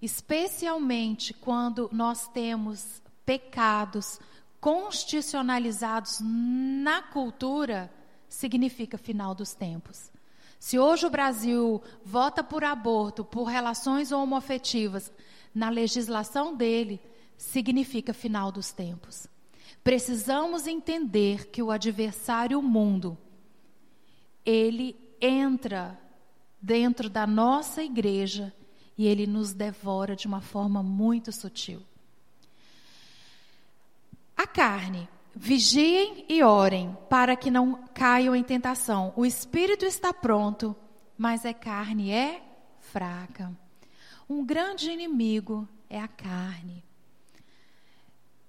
especialmente 0.02 1.34
quando 1.34 1.90
nós 1.92 2.26
temos 2.30 3.02
pecados 3.26 4.18
constitucionalizados 4.62 6.22
na 6.22 7.02
cultura, 7.02 7.92
significa 8.30 8.98
final 8.98 9.36
dos 9.36 9.54
tempos. 9.54 10.10
Se 10.58 10.80
hoje 10.80 11.06
o 11.06 11.10
Brasil 11.10 11.84
vota 12.02 12.42
por 12.42 12.64
aborto, 12.64 13.26
por 13.26 13.44
relações 13.44 14.14
homoafetivas, 14.14 15.12
na 15.54 15.68
legislação 15.68 16.56
dele, 16.56 17.02
significa 17.38 18.14
final 18.14 18.54
dos 18.54 18.72
tempos. 18.72 19.35
Precisamos 19.86 20.66
entender 20.66 21.52
que 21.52 21.62
o 21.62 21.70
adversário, 21.70 22.58
o 22.58 22.64
mundo, 22.64 23.16
ele 24.44 24.96
entra 25.22 25.96
dentro 26.60 27.08
da 27.08 27.28
nossa 27.28 27.84
igreja 27.84 28.52
e 28.98 29.06
ele 29.06 29.28
nos 29.28 29.54
devora 29.54 30.16
de 30.16 30.26
uma 30.26 30.42
forma 30.42 30.82
muito 30.82 31.32
sutil. 31.32 31.84
A 34.36 34.48
carne, 34.48 35.08
vigiem 35.36 36.26
e 36.28 36.42
orem 36.42 36.98
para 37.08 37.36
que 37.36 37.52
não 37.52 37.88
caiam 37.94 38.36
em 38.36 38.44
tentação. 38.44 39.14
O 39.16 39.24
espírito 39.24 39.86
está 39.86 40.12
pronto, 40.12 40.76
mas 41.16 41.46
a 41.46 41.54
carne 41.54 42.10
é 42.10 42.42
fraca. 42.80 43.56
Um 44.28 44.44
grande 44.44 44.90
inimigo 44.90 45.70
é 45.88 46.02
a 46.02 46.08
carne. 46.08 46.85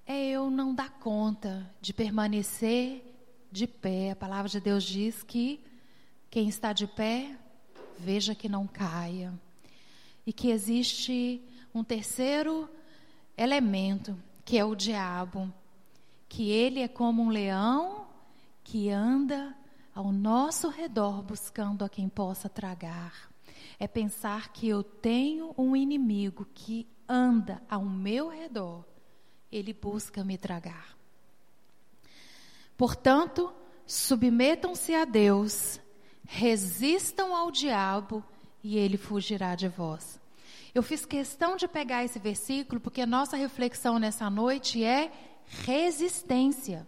É 0.06 0.24
eu 0.28 0.50
não 0.50 0.72
dar 0.72 0.90
conta 1.00 1.68
de 1.80 1.92
permanecer 1.92 3.02
de 3.50 3.66
pé. 3.66 4.12
A 4.12 4.16
palavra 4.16 4.48
de 4.48 4.60
Deus 4.60 4.84
diz 4.84 5.22
que 5.24 5.60
quem 6.30 6.48
está 6.48 6.72
de 6.72 6.86
pé 6.86 7.36
veja 7.98 8.34
que 8.34 8.48
não 8.48 8.66
caia. 8.66 9.34
E 10.24 10.32
que 10.32 10.50
existe 10.50 11.42
um 11.74 11.82
terceiro 11.82 12.68
elemento, 13.36 14.16
que 14.44 14.56
é 14.56 14.64
o 14.64 14.76
diabo, 14.76 15.52
que 16.28 16.50
ele 16.50 16.80
é 16.80 16.88
como 16.88 17.22
um 17.22 17.28
leão 17.28 18.06
que 18.62 18.90
anda 18.90 19.56
ao 19.94 20.12
nosso 20.12 20.68
redor 20.68 21.22
buscando 21.22 21.84
a 21.84 21.88
quem 21.88 22.08
possa 22.08 22.48
tragar. 22.48 23.30
É 23.78 23.88
pensar 23.88 24.52
que 24.52 24.68
eu 24.68 24.82
tenho 24.82 25.54
um 25.56 25.74
inimigo 25.74 26.46
que 26.54 26.86
anda 27.08 27.62
ao 27.68 27.84
meu 27.84 28.28
redor, 28.28 28.84
ele 29.58 29.72
busca 29.72 30.24
me 30.24 30.36
tragar. 30.36 30.96
Portanto, 32.76 33.52
submetam-se 33.86 34.94
a 34.94 35.04
Deus 35.04 35.80
Resistam 36.26 37.34
ao 37.34 37.50
diabo 37.50 38.22
e 38.62 38.76
ele 38.76 38.96
fugirá 38.96 39.54
de 39.54 39.68
vós. 39.68 40.20
Eu 40.74 40.82
fiz 40.82 41.06
questão 41.06 41.56
de 41.56 41.68
pegar 41.68 42.04
esse 42.04 42.18
versículo 42.18 42.80
porque 42.80 43.00
a 43.00 43.06
nossa 43.06 43.36
reflexão 43.36 43.98
nessa 43.98 44.28
noite 44.28 44.84
é 44.84 45.10
resistência. 45.46 46.86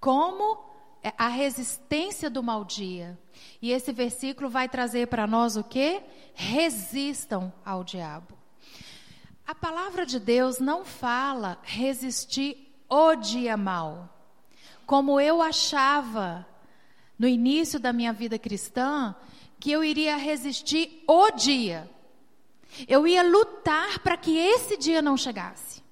Como 0.00 0.66
é 1.02 1.12
a 1.16 1.28
resistência 1.28 2.28
do 2.28 2.42
mau 2.42 2.64
dia. 2.64 3.16
E 3.62 3.70
esse 3.70 3.92
versículo 3.92 4.50
vai 4.50 4.68
trazer 4.68 5.06
para 5.06 5.26
nós 5.26 5.56
o 5.56 5.62
que? 5.62 6.02
Resistam 6.34 7.52
ao 7.64 7.84
diabo. 7.84 8.35
A 9.46 9.54
palavra 9.54 10.04
de 10.04 10.18
Deus 10.18 10.58
não 10.58 10.84
fala 10.84 11.58
resistir 11.62 12.74
o 12.88 13.14
dia 13.14 13.56
mal. 13.56 14.12
como 14.86 15.20
eu 15.20 15.42
achava 15.42 16.46
no 17.18 17.26
início 17.26 17.80
da 17.80 17.92
minha 17.92 18.12
vida 18.12 18.38
cristã, 18.38 19.14
que 19.58 19.72
eu 19.72 19.82
iria 19.82 20.16
resistir 20.16 21.02
o 21.08 21.30
dia. 21.32 21.90
Eu 22.86 23.06
ia 23.06 23.22
lutar 23.22 23.98
para 23.98 24.16
que 24.16 24.36
esse 24.36 24.76
dia 24.76 25.02
não 25.02 25.16
chegasse. 25.16 25.82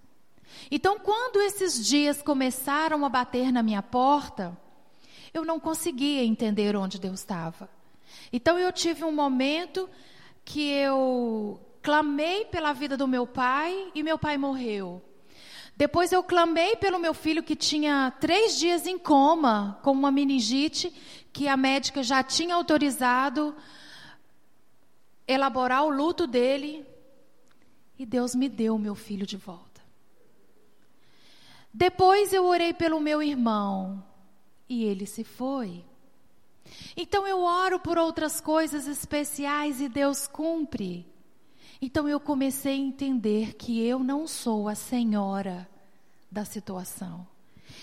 Então, 0.71 0.99
quando 0.99 1.41
esses 1.41 1.85
dias 1.85 2.23
começaram 2.23 3.05
a 3.05 3.09
bater 3.09 3.51
na 3.53 3.63
minha 3.63 3.83
porta, 3.83 4.57
eu 5.33 5.45
não 5.45 5.59
conseguia 5.59 6.25
entender 6.25 6.77
onde 6.77 7.01
Deus 7.01 7.21
estava. 7.21 7.69
Então, 8.33 8.59
eu 8.59 8.71
tive 8.71 9.03
um 9.05 9.13
momento 9.13 9.89
que 10.45 10.69
eu 10.71 11.59
clamei 11.85 12.47
pela 12.47 12.73
vida 12.73 12.97
do 12.97 13.07
meu 13.07 13.27
pai 13.27 13.93
e 13.95 14.03
meu 14.03 14.19
pai 14.19 14.39
morreu. 14.39 15.03
Depois 15.77 16.13
eu 16.13 16.23
clamei 16.23 16.77
pelo 16.77 16.99
meu 16.99 17.13
filho 17.13 17.43
que 17.43 17.55
tinha 17.55 18.11
três 18.19 18.59
dias 18.59 18.87
em 18.87 18.99
coma 18.99 19.79
com 19.83 19.93
uma 19.93 20.11
meningite 20.11 20.91
que 21.31 21.47
a 21.47 21.59
médica 21.59 22.03
já 22.03 22.23
tinha 22.23 22.55
autorizado 22.55 23.55
elaborar 25.29 25.85
o 25.85 25.91
luto 25.91 26.27
dele. 26.27 26.87
E 27.99 28.07
Deus 28.07 28.35
me 28.35 28.49
deu 28.49 28.77
o 28.77 28.79
meu 28.79 28.95
filho 28.95 29.27
de 29.27 29.37
volta. 29.37 29.83
Depois 31.73 32.33
eu 32.33 32.47
orei 32.47 32.73
pelo 32.73 32.99
meu 32.99 33.23
irmão 33.23 34.03
e 34.67 34.85
ele 34.85 35.05
se 35.05 35.23
foi. 35.23 35.85
Então 36.97 37.27
eu 37.27 37.43
oro 37.43 37.79
por 37.79 37.99
outras 37.99 38.41
coisas 38.41 38.87
especiais 38.87 39.83
e 39.83 39.89
Deus 39.89 40.27
cumpre. 40.27 41.14
Então 41.85 42.09
eu 42.09 42.19
comecei 42.19 42.73
a 42.73 42.77
entender 42.77 43.57
que 43.57 43.79
eu 43.87 43.99
não 43.99 44.27
sou 44.27 44.71
a 44.71 44.75
senhora 44.75 45.69
da 46.33 46.43
situação. 46.43 47.27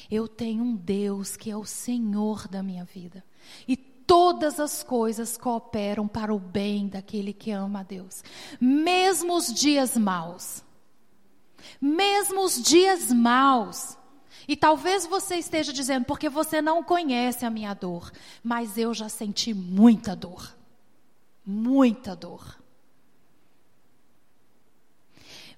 Eu 0.09 0.27
tenho 0.27 0.63
um 0.63 0.75
Deus 0.75 1.37
que 1.37 1.51
é 1.51 1.55
o 1.55 1.65
Senhor 1.65 2.47
da 2.47 2.63
minha 2.63 2.83
vida. 2.83 3.23
E 3.67 3.77
todas 3.77 4.59
as 4.59 4.81
coisas 4.81 5.37
cooperam 5.37 6.07
para 6.07 6.33
o 6.33 6.39
bem 6.39 6.87
daquele 6.87 7.31
que 7.31 7.51
ama 7.51 7.81
a 7.81 7.83
Deus. 7.83 8.23
Mesmo 8.59 9.35
os 9.35 9.53
dias 9.53 9.95
maus. 9.95 10.63
Mesmo 11.79 12.43
os 12.43 12.59
dias 12.59 13.11
maus. 13.11 13.95
E 14.47 14.57
talvez 14.57 15.05
você 15.05 15.35
esteja 15.35 15.71
dizendo, 15.71 16.05
porque 16.05 16.27
você 16.27 16.59
não 16.59 16.83
conhece 16.83 17.45
a 17.45 17.51
minha 17.51 17.75
dor. 17.75 18.11
Mas 18.43 18.79
eu 18.79 18.95
já 18.95 19.09
senti 19.09 19.53
muita 19.53 20.15
dor. 20.15 20.57
Muita 21.45 22.15
dor. 22.15 22.60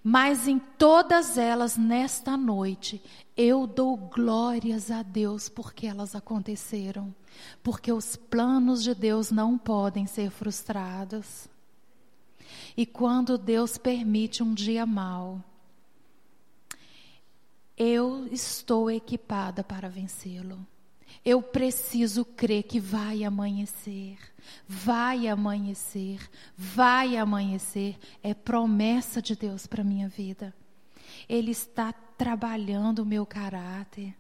Mas 0.04 0.50
em 0.50 0.60
todas 0.60 1.38
elas, 1.38 1.78
nesta 1.78 2.36
noite, 2.36 3.02
eu 3.38 3.66
dou 3.66 3.96
glórias 3.96 4.92
a 4.92 5.02
Deus 5.02 5.48
porque 5.48 5.88
elas 5.88 6.14
aconteceram. 6.14 7.16
Porque 7.64 7.92
os 7.92 8.18
planos 8.18 8.84
de 8.84 8.94
Deus 8.94 9.32
não 9.32 9.58
podem 9.58 10.06
ser 10.06 10.30
frustrados. 10.30 11.48
E 12.76 12.86
quando 12.86 13.38
Deus 13.38 13.78
permite 13.78 14.44
um 14.44 14.54
dia 14.54 14.86
mau, 14.86 15.42
eu 17.78 18.28
estou 18.28 18.92
equipada 18.92 19.64
para 19.64 19.88
vencê-lo. 19.88 20.66
Eu 21.24 21.42
preciso 21.42 22.26
crer 22.26 22.64
que 22.64 22.80
vai 22.80 23.24
amanhecer, 23.24 24.18
vai 24.68 25.28
amanhecer, 25.28 26.20
vai 26.58 27.18
amanhecer. 27.18 27.98
É 28.22 28.34
promessa 28.34 29.22
de 29.22 29.36
Deus 29.36 29.68
para 29.68 29.84
minha 29.84 30.08
vida. 30.08 30.54
Ele 31.28 31.52
está 31.52 31.94
trabalhando 31.94 33.00
o 33.00 33.06
meu 33.06 33.26
caráter. 33.26 34.16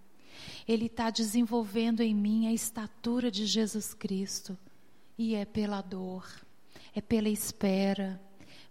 Ele 0.67 0.85
está 0.85 1.09
desenvolvendo 1.09 2.01
em 2.01 2.13
mim 2.13 2.47
a 2.47 2.53
estatura 2.53 3.29
de 3.29 3.45
Jesus 3.45 3.93
Cristo. 3.93 4.57
E 5.17 5.35
é 5.35 5.45
pela 5.45 5.81
dor, 5.81 6.25
é 6.95 7.01
pela 7.01 7.29
espera. 7.29 8.19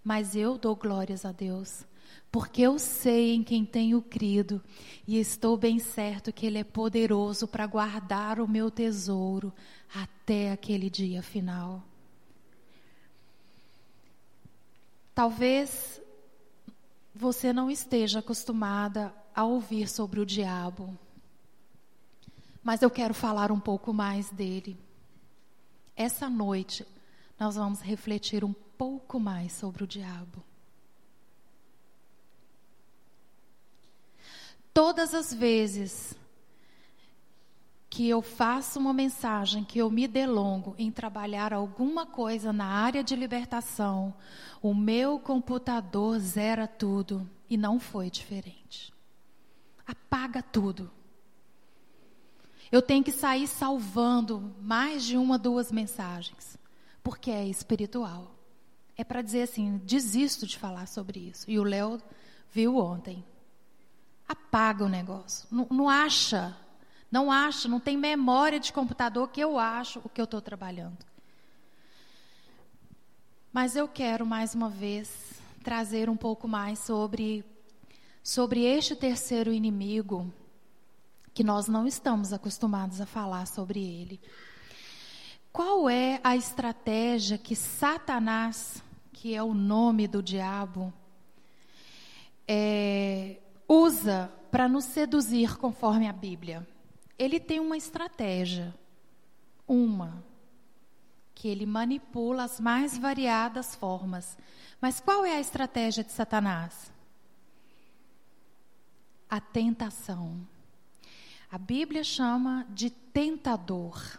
Mas 0.02 0.34
eu 0.34 0.58
dou 0.58 0.74
glórias 0.74 1.24
a 1.24 1.32
Deus 1.32 1.84
porque 2.32 2.62
eu 2.62 2.78
sei 2.78 3.34
em 3.34 3.44
quem 3.44 3.62
tenho 3.62 4.00
crido 4.00 4.62
e 5.06 5.18
estou 5.18 5.54
bem 5.54 5.78
certo 5.78 6.32
que 6.32 6.46
Ele 6.46 6.56
é 6.56 6.64
poderoso 6.64 7.46
para 7.46 7.66
guardar 7.66 8.40
o 8.40 8.48
meu 8.48 8.70
tesouro 8.70 9.52
até 9.94 10.50
aquele 10.50 10.88
dia 10.88 11.22
final. 11.22 11.84
Talvez 15.14 16.00
você 17.14 17.52
não 17.52 17.70
esteja 17.70 18.20
acostumada 18.20 19.14
a 19.34 19.44
ouvir 19.44 19.86
sobre 19.86 20.18
o 20.18 20.24
diabo, 20.24 20.98
mas 22.64 22.80
eu 22.80 22.88
quero 22.90 23.12
falar 23.12 23.52
um 23.52 23.60
pouco 23.60 23.92
mais 23.92 24.30
dele. 24.30 24.78
Essa 25.94 26.30
noite 26.30 26.86
nós 27.38 27.56
vamos 27.56 27.82
refletir 27.82 28.42
um 28.42 28.54
pouco 28.78 29.20
mais 29.20 29.52
sobre 29.52 29.84
o 29.84 29.86
diabo. 29.86 30.42
Todas 34.72 35.14
as 35.14 35.32
vezes 35.32 36.14
que 37.90 38.08
eu 38.08 38.22
faço 38.22 38.78
uma 38.78 38.94
mensagem, 38.94 39.64
que 39.64 39.78
eu 39.78 39.90
me 39.90 40.08
delongo 40.08 40.74
em 40.78 40.90
trabalhar 40.90 41.52
alguma 41.52 42.06
coisa 42.06 42.50
na 42.50 42.64
área 42.64 43.04
de 43.04 43.14
libertação, 43.14 44.14
o 44.62 44.74
meu 44.74 45.18
computador 45.18 46.18
zera 46.18 46.66
tudo 46.66 47.28
e 47.50 47.56
não 47.58 47.78
foi 47.78 48.08
diferente. 48.08 48.94
Apaga 49.86 50.42
tudo. 50.42 50.90
Eu 52.70 52.80
tenho 52.80 53.04
que 53.04 53.12
sair 53.12 53.46
salvando 53.46 54.54
mais 54.58 55.04
de 55.04 55.18
uma, 55.18 55.38
duas 55.38 55.70
mensagens, 55.70 56.56
porque 57.02 57.30
é 57.30 57.46
espiritual. 57.46 58.34
É 58.96 59.04
para 59.04 59.20
dizer 59.20 59.42
assim, 59.42 59.76
desisto 59.84 60.46
de 60.46 60.56
falar 60.56 60.86
sobre 60.86 61.20
isso. 61.20 61.50
E 61.50 61.58
o 61.58 61.62
Léo 61.62 62.00
viu 62.50 62.78
ontem 62.78 63.22
apaga 64.28 64.84
o 64.84 64.88
negócio. 64.88 65.46
Não, 65.50 65.66
não 65.70 65.88
acha, 65.88 66.56
não 67.10 67.30
acha, 67.30 67.68
não 67.68 67.80
tem 67.80 67.96
memória 67.96 68.58
de 68.58 68.72
computador 68.72 69.28
que 69.28 69.40
eu 69.40 69.58
acho 69.58 70.00
o 70.04 70.08
que 70.08 70.20
eu 70.20 70.24
estou 70.24 70.40
trabalhando. 70.40 71.04
Mas 73.52 73.76
eu 73.76 73.86
quero 73.86 74.24
mais 74.24 74.54
uma 74.54 74.70
vez 74.70 75.34
trazer 75.62 76.08
um 76.08 76.16
pouco 76.16 76.48
mais 76.48 76.78
sobre 76.78 77.44
sobre 78.22 78.64
este 78.64 78.94
terceiro 78.94 79.52
inimigo 79.52 80.32
que 81.34 81.42
nós 81.42 81.66
não 81.66 81.86
estamos 81.86 82.32
acostumados 82.32 83.00
a 83.00 83.06
falar 83.06 83.46
sobre 83.46 83.80
ele. 83.80 84.20
Qual 85.52 85.88
é 85.88 86.20
a 86.22 86.36
estratégia 86.36 87.36
que 87.36 87.56
Satanás, 87.56 88.82
que 89.12 89.34
é 89.34 89.42
o 89.42 89.52
nome 89.52 90.06
do 90.06 90.22
diabo, 90.22 90.92
é, 92.46 93.38
usa 93.72 94.30
para 94.50 94.68
nos 94.68 94.84
seduzir 94.84 95.56
conforme 95.56 96.06
a 96.06 96.12
Bíblia? 96.12 96.66
Ele 97.18 97.40
tem 97.40 97.58
uma 97.58 97.76
estratégia. 97.76 98.74
Uma. 99.66 100.22
Que 101.34 101.48
ele 101.48 101.64
manipula 101.64 102.44
as 102.44 102.60
mais 102.60 102.98
variadas 102.98 103.74
formas. 103.74 104.36
Mas 104.80 105.00
qual 105.00 105.24
é 105.24 105.36
a 105.36 105.40
estratégia 105.40 106.04
de 106.04 106.12
Satanás? 106.12 106.92
A 109.30 109.40
tentação. 109.40 110.46
A 111.50 111.56
Bíblia 111.56 112.04
chama 112.04 112.66
de 112.68 112.90
tentador. 112.90 114.18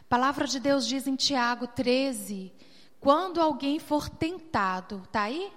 A 0.00 0.04
palavra 0.08 0.46
de 0.46 0.60
Deus 0.60 0.86
diz 0.86 1.08
em 1.08 1.16
Tiago 1.16 1.66
13: 1.66 2.52
quando 3.00 3.40
alguém 3.40 3.80
for 3.80 4.08
tentado, 4.08 5.02
tá 5.10 5.22
aí? 5.22 5.52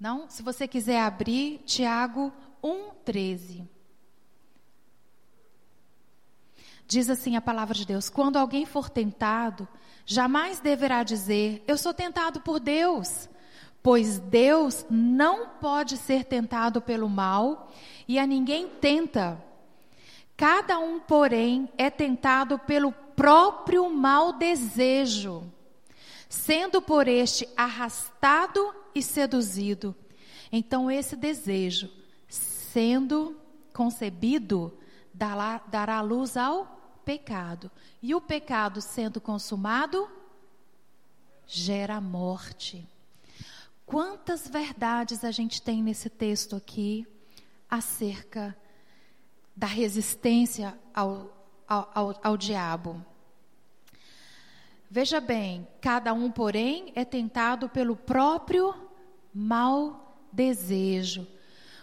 Não? 0.00 0.30
Se 0.30 0.42
você 0.42 0.66
quiser 0.66 1.02
abrir, 1.02 1.58
Tiago 1.66 2.32
1,13. 2.64 3.68
Diz 6.86 7.10
assim 7.10 7.36
a 7.36 7.40
palavra 7.42 7.74
de 7.74 7.86
Deus: 7.86 8.08
Quando 8.08 8.38
alguém 8.38 8.64
for 8.64 8.88
tentado, 8.88 9.68
jamais 10.06 10.58
deverá 10.58 11.02
dizer, 11.02 11.62
Eu 11.66 11.76
sou 11.76 11.92
tentado 11.92 12.40
por 12.40 12.58
Deus. 12.58 13.28
Pois 13.82 14.18
Deus 14.18 14.84
não 14.90 15.48
pode 15.60 15.96
ser 15.96 16.24
tentado 16.24 16.82
pelo 16.82 17.08
mal 17.08 17.70
e 18.06 18.18
a 18.18 18.26
ninguém 18.26 18.68
tenta. 18.68 19.42
Cada 20.36 20.78
um, 20.78 20.98
porém, 21.00 21.68
é 21.78 21.88
tentado 21.88 22.58
pelo 22.58 22.92
próprio 22.92 23.88
mau 23.90 24.32
desejo 24.32 25.50
sendo 26.30 26.80
por 26.80 27.08
este 27.08 27.46
arrastado 27.56 28.72
e 28.94 29.02
seduzido. 29.02 29.94
Então, 30.52 30.90
esse 30.90 31.16
desejo, 31.16 31.90
sendo 32.28 33.36
concebido, 33.72 34.76
dará, 35.12 36.00
luz 36.00 36.36
ao 36.36 37.00
pecado. 37.04 37.70
E 38.02 38.14
o 38.14 38.20
pecado, 38.20 38.80
sendo 38.80 39.20
consumado, 39.20 40.08
gera 41.46 42.00
morte. 42.00 42.86
Quantas 43.86 44.46
verdades 44.46 45.24
a 45.24 45.30
gente 45.30 45.60
tem 45.60 45.82
nesse 45.82 46.08
texto 46.08 46.54
aqui 46.54 47.06
acerca 47.68 48.56
da 49.56 49.66
resistência 49.66 50.78
ao, 50.94 51.36
ao, 51.66 51.90
ao, 51.94 52.20
ao 52.22 52.36
diabo. 52.36 53.04
Veja 54.92 55.20
bem, 55.20 55.68
cada 55.80 56.12
um, 56.12 56.32
porém, 56.32 56.90
é 56.96 57.04
tentado 57.04 57.68
pelo 57.68 57.94
próprio 57.94 58.74
mau 59.32 60.18
desejo. 60.32 61.28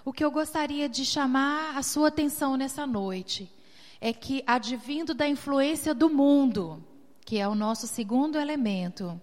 O 0.03 0.11
que 0.11 0.25
eu 0.25 0.29
gostaria 0.29 0.89
de 0.89 1.05
chamar 1.05 1.77
a 1.77 1.83
sua 1.83 2.09
atenção 2.09 2.57
nessa 2.57 2.85
noite 2.85 3.49
é 4.01 4.11
que, 4.11 4.43
advindo 4.45 5.13
da 5.13 5.25
influência 5.25 5.95
do 5.95 6.09
mundo, 6.09 6.83
que 7.25 7.37
é 7.37 7.47
o 7.47 7.55
nosso 7.55 7.87
segundo 7.87 8.37
elemento, 8.37 9.21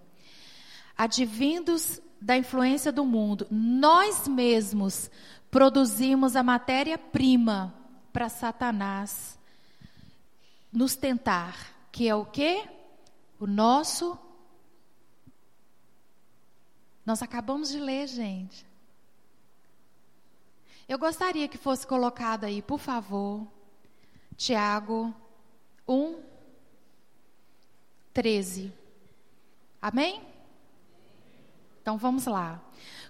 advindos 0.97 2.01
da 2.19 2.35
influência 2.35 2.91
do 2.91 3.05
mundo, 3.05 3.45
nós 3.51 4.27
mesmos 4.27 5.11
produzimos 5.51 6.35
a 6.35 6.41
matéria-prima 6.41 7.71
para 8.11 8.29
Satanás 8.29 9.37
nos 10.73 10.95
tentar, 10.95 11.55
que 11.91 12.09
é 12.09 12.15
o 12.15 12.25
quê? 12.25 12.63
O 13.39 13.47
nosso. 13.47 14.17
Nós 17.05 17.21
acabamos 17.21 17.69
de 17.69 17.79
ler, 17.79 18.07
gente. 18.07 18.65
Eu 20.87 20.99
gostaria 20.99 21.47
que 21.47 21.57
fosse 21.57 21.85
colocado 21.85 22.43
aí, 22.43 22.61
por 22.61 22.79
favor, 22.79 23.47
Tiago 24.37 25.13
1, 25.87 26.19
13. 28.13 28.71
Amém? 29.81 30.21
Então 31.81 31.97
vamos 31.97 32.25
lá. 32.25 32.61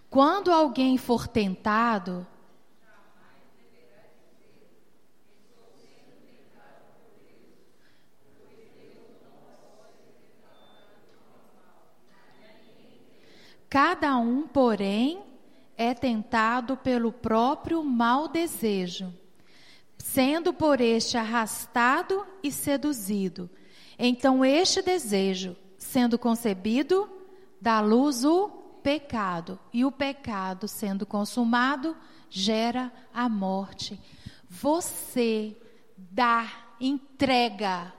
Quando 0.10 0.52
alguém 0.52 0.98
for 0.98 1.28
tentado, 1.28 2.26
Cada 13.76 14.18
um, 14.18 14.48
porém, 14.48 15.22
é 15.76 15.94
tentado 15.94 16.78
pelo 16.78 17.12
próprio 17.12 17.84
mau 17.84 18.26
desejo, 18.26 19.14
sendo 19.98 20.54
por 20.54 20.80
este 20.80 21.18
arrastado 21.18 22.26
e 22.42 22.54
seduzido. 22.54 23.50
Então, 24.00 24.46
este 24.46 24.82
desejo, 24.82 25.58
sendo 25.78 26.18
concebido, 26.18 27.10
dá 27.60 27.82
luz 27.82 28.24
o 28.24 28.48
pecado, 28.82 29.60
e 29.74 29.84
o 29.84 29.92
pecado, 29.92 30.70
sendo 30.70 31.06
consumado, 31.06 31.98
gera 32.30 32.94
a 33.14 33.28
morte. 33.28 34.00
Você 34.50 35.54
dá, 35.98 36.50
entrega, 36.80 37.94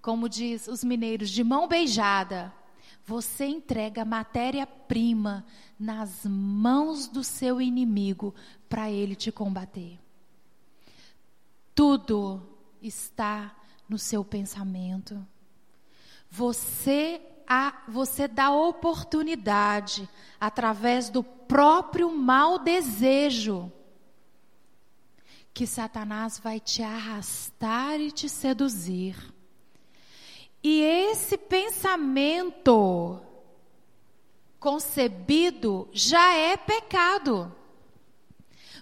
como 0.00 0.30
diz 0.30 0.66
os 0.66 0.82
mineiros, 0.82 1.28
de 1.28 1.44
mão 1.44 1.68
beijada 1.68 2.54
você 3.06 3.46
entrega 3.46 4.04
matéria-prima 4.04 5.46
nas 5.78 6.26
mãos 6.26 7.06
do 7.06 7.22
seu 7.22 7.60
inimigo 7.60 8.34
para 8.68 8.90
ele 8.90 9.14
te 9.14 9.30
combater. 9.30 9.96
Tudo 11.72 12.42
está 12.82 13.54
no 13.88 13.96
seu 13.96 14.24
pensamento. 14.24 15.24
Você 16.28 17.22
a, 17.46 17.84
você 17.86 18.26
dá 18.26 18.50
oportunidade 18.50 20.08
através 20.40 21.08
do 21.08 21.22
próprio 21.22 22.10
mau 22.10 22.58
desejo 22.58 23.70
que 25.54 25.64
Satanás 25.64 26.40
vai 26.40 26.58
te 26.58 26.82
arrastar 26.82 28.00
e 28.00 28.10
te 28.10 28.28
seduzir. 28.28 29.35
E 30.68 30.82
esse 30.82 31.38
pensamento 31.38 33.20
concebido 34.58 35.88
já 35.92 36.34
é 36.34 36.56
pecado. 36.56 37.54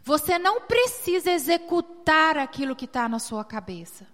Você 0.03 0.38
não 0.38 0.62
precisa 0.62 1.31
executar 1.31 2.38
aquilo 2.38 2.75
que 2.75 2.87
está 2.87 3.07
na 3.07 3.18
sua 3.18 3.44
cabeça. 3.44 4.07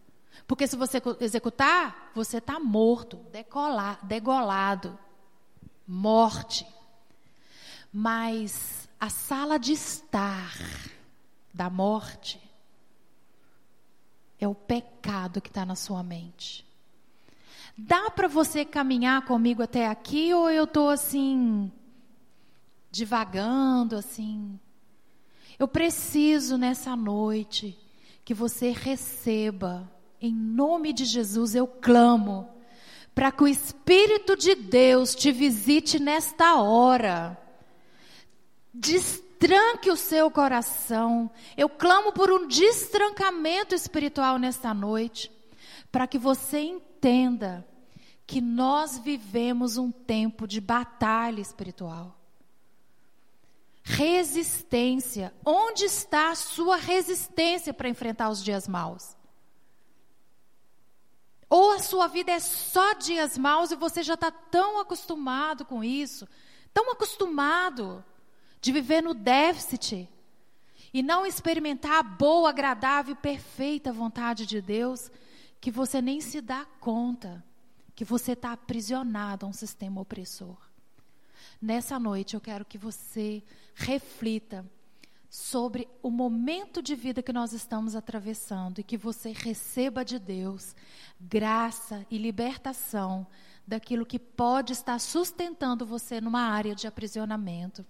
Porque 0.48 0.66
se 0.66 0.74
você 0.74 1.00
executar, 1.20 2.11
você 2.12 2.38
está 2.38 2.59
morto, 2.59 3.18
decolar, 3.30 4.04
degolado. 4.04 4.98
Morte. 5.87 6.66
Mas 7.92 8.88
a 8.98 9.09
sala 9.09 9.61
de 9.61 9.74
estar 9.74 10.56
da 11.54 11.70
morte 11.70 12.42
é 14.40 14.48
o 14.48 14.56
pecado 14.56 15.40
que 15.40 15.50
está 15.50 15.64
na 15.64 15.76
sua 15.76 16.02
mente. 16.02 16.68
Dá 17.76 18.11
para 18.11 18.28
você 18.28 18.64
caminhar 18.64 19.24
comigo 19.24 19.62
até 19.62 19.87
aqui 19.87 20.35
ou 20.35 20.50
eu 20.50 20.64
estou 20.64 20.90
assim, 20.90 21.70
divagando, 22.90 23.96
assim? 23.96 24.59
Eu 25.59 25.68
preciso 25.68 26.56
nessa 26.56 26.96
noite 26.96 27.78
que 28.24 28.35
você 28.35 28.70
receba, 28.70 29.90
em 30.20 30.35
nome 30.35 30.92
de 30.92 31.04
Jesus, 31.04 31.54
eu 31.54 31.66
clamo, 31.66 32.48
para 33.14 33.33
que 33.33 33.42
o 33.42 33.48
Espírito 33.48 34.37
de 34.37 34.54
Deus 34.54 35.14
te 35.14 35.33
visite 35.33 35.98
nesta 35.98 36.54
hora. 36.54 37.37
Destranque 38.72 39.90
o 39.90 39.96
seu 39.96 40.30
coração. 40.30 41.30
Eu 41.56 41.68
clamo 41.68 42.12
por 42.12 42.30
um 42.30 42.46
destrancamento 42.46 43.74
espiritual 43.74 44.38
nesta 44.38 44.72
noite, 44.72 45.30
para 45.90 46.07
que 46.07 46.18
você 46.18 46.61
entenda 46.61 47.66
que 48.26 48.40
nós 48.40 48.98
vivemos 48.98 49.76
um 49.76 49.90
tempo 49.90 50.46
de 50.46 50.61
batalha 50.61 51.40
espiritual. 51.40 52.16
Resistência. 53.83 55.35
Onde 55.44 55.85
está 55.85 56.31
a 56.31 56.37
sua 56.37 56.76
resistência 56.76 57.74
para 57.74 57.88
enfrentar 57.88 58.31
os 58.31 58.42
dias 58.42 58.68
maus? 58.68 59.16
Ou 61.48 61.72
a 61.72 61.81
sua 61.81 62.07
vida 62.07 62.31
é 62.31 62.38
só 62.38 62.94
dias 62.94 63.37
maus 63.37 63.72
e 63.72 63.76
você 63.76 64.05
já 64.05 64.14
está 64.14 64.31
tão 64.31 64.79
acostumado 64.79 65.64
com 65.64 65.83
isso, 65.83 66.29
tão 66.72 66.92
acostumado 66.92 68.05
de 68.61 68.70
viver 68.70 69.03
no 69.03 69.12
déficit 69.12 70.09
e 70.94 71.03
não 71.03 71.26
experimentar 71.26 71.98
a 71.98 72.03
boa, 72.05 72.50
agradável 72.50 73.16
perfeita 73.16 73.92
vontade 73.92 74.46
de 74.46 74.61
Deus, 74.61 75.11
que 75.60 75.70
você 75.70 76.00
nem 76.00 76.20
se 76.20 76.40
dá 76.40 76.64
conta 76.80 77.44
que 77.94 78.04
você 78.04 78.32
está 78.32 78.52
aprisionado 78.52 79.44
a 79.44 79.48
um 79.48 79.52
sistema 79.52 80.00
opressor. 80.00 80.56
Nessa 81.60 81.98
noite 81.98 82.34
eu 82.34 82.40
quero 82.40 82.64
que 82.64 82.78
você 82.78 83.42
reflita 83.74 84.64
sobre 85.28 85.86
o 86.02 86.10
momento 86.10 86.82
de 86.82 86.94
vida 86.94 87.22
que 87.22 87.32
nós 87.32 87.52
estamos 87.52 87.94
atravessando 87.94 88.80
e 88.80 88.82
que 88.82 88.96
você 88.96 89.32
receba 89.32 90.04
de 90.04 90.18
Deus 90.18 90.74
graça 91.20 92.04
e 92.10 92.18
libertação 92.18 93.26
daquilo 93.66 94.06
que 94.06 94.18
pode 94.18 94.72
estar 94.72 94.98
sustentando 94.98 95.86
você 95.86 96.20
numa 96.20 96.40
área 96.40 96.74
de 96.74 96.86
aprisionamento. 96.86 97.86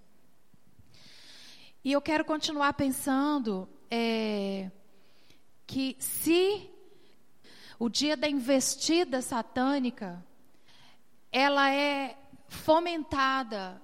E 1.83 1.93
eu 1.93 2.03
quero 2.03 2.25
continuar 2.25 2.75
pensando 2.75 3.67
é, 3.91 4.71
que 5.67 5.97
se 5.99 6.69
o 7.81 7.89
dia 7.89 8.15
da 8.15 8.29
investida 8.29 9.23
satânica, 9.23 10.23
ela 11.33 11.73
é 11.73 12.15
fomentada 12.47 13.81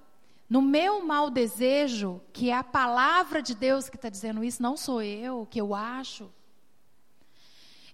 no 0.47 0.61
meu 0.61 1.03
mau 1.03 1.31
desejo, 1.31 2.21
que 2.31 2.51
é 2.51 2.53
a 2.53 2.63
palavra 2.63 3.41
de 3.41 3.55
Deus 3.55 3.89
que 3.89 3.95
está 3.95 4.07
dizendo 4.07 4.43
isso, 4.43 4.61
não 4.61 4.77
sou 4.77 5.01
eu, 5.01 5.47
que 5.49 5.59
eu 5.59 5.73
acho. 5.73 6.31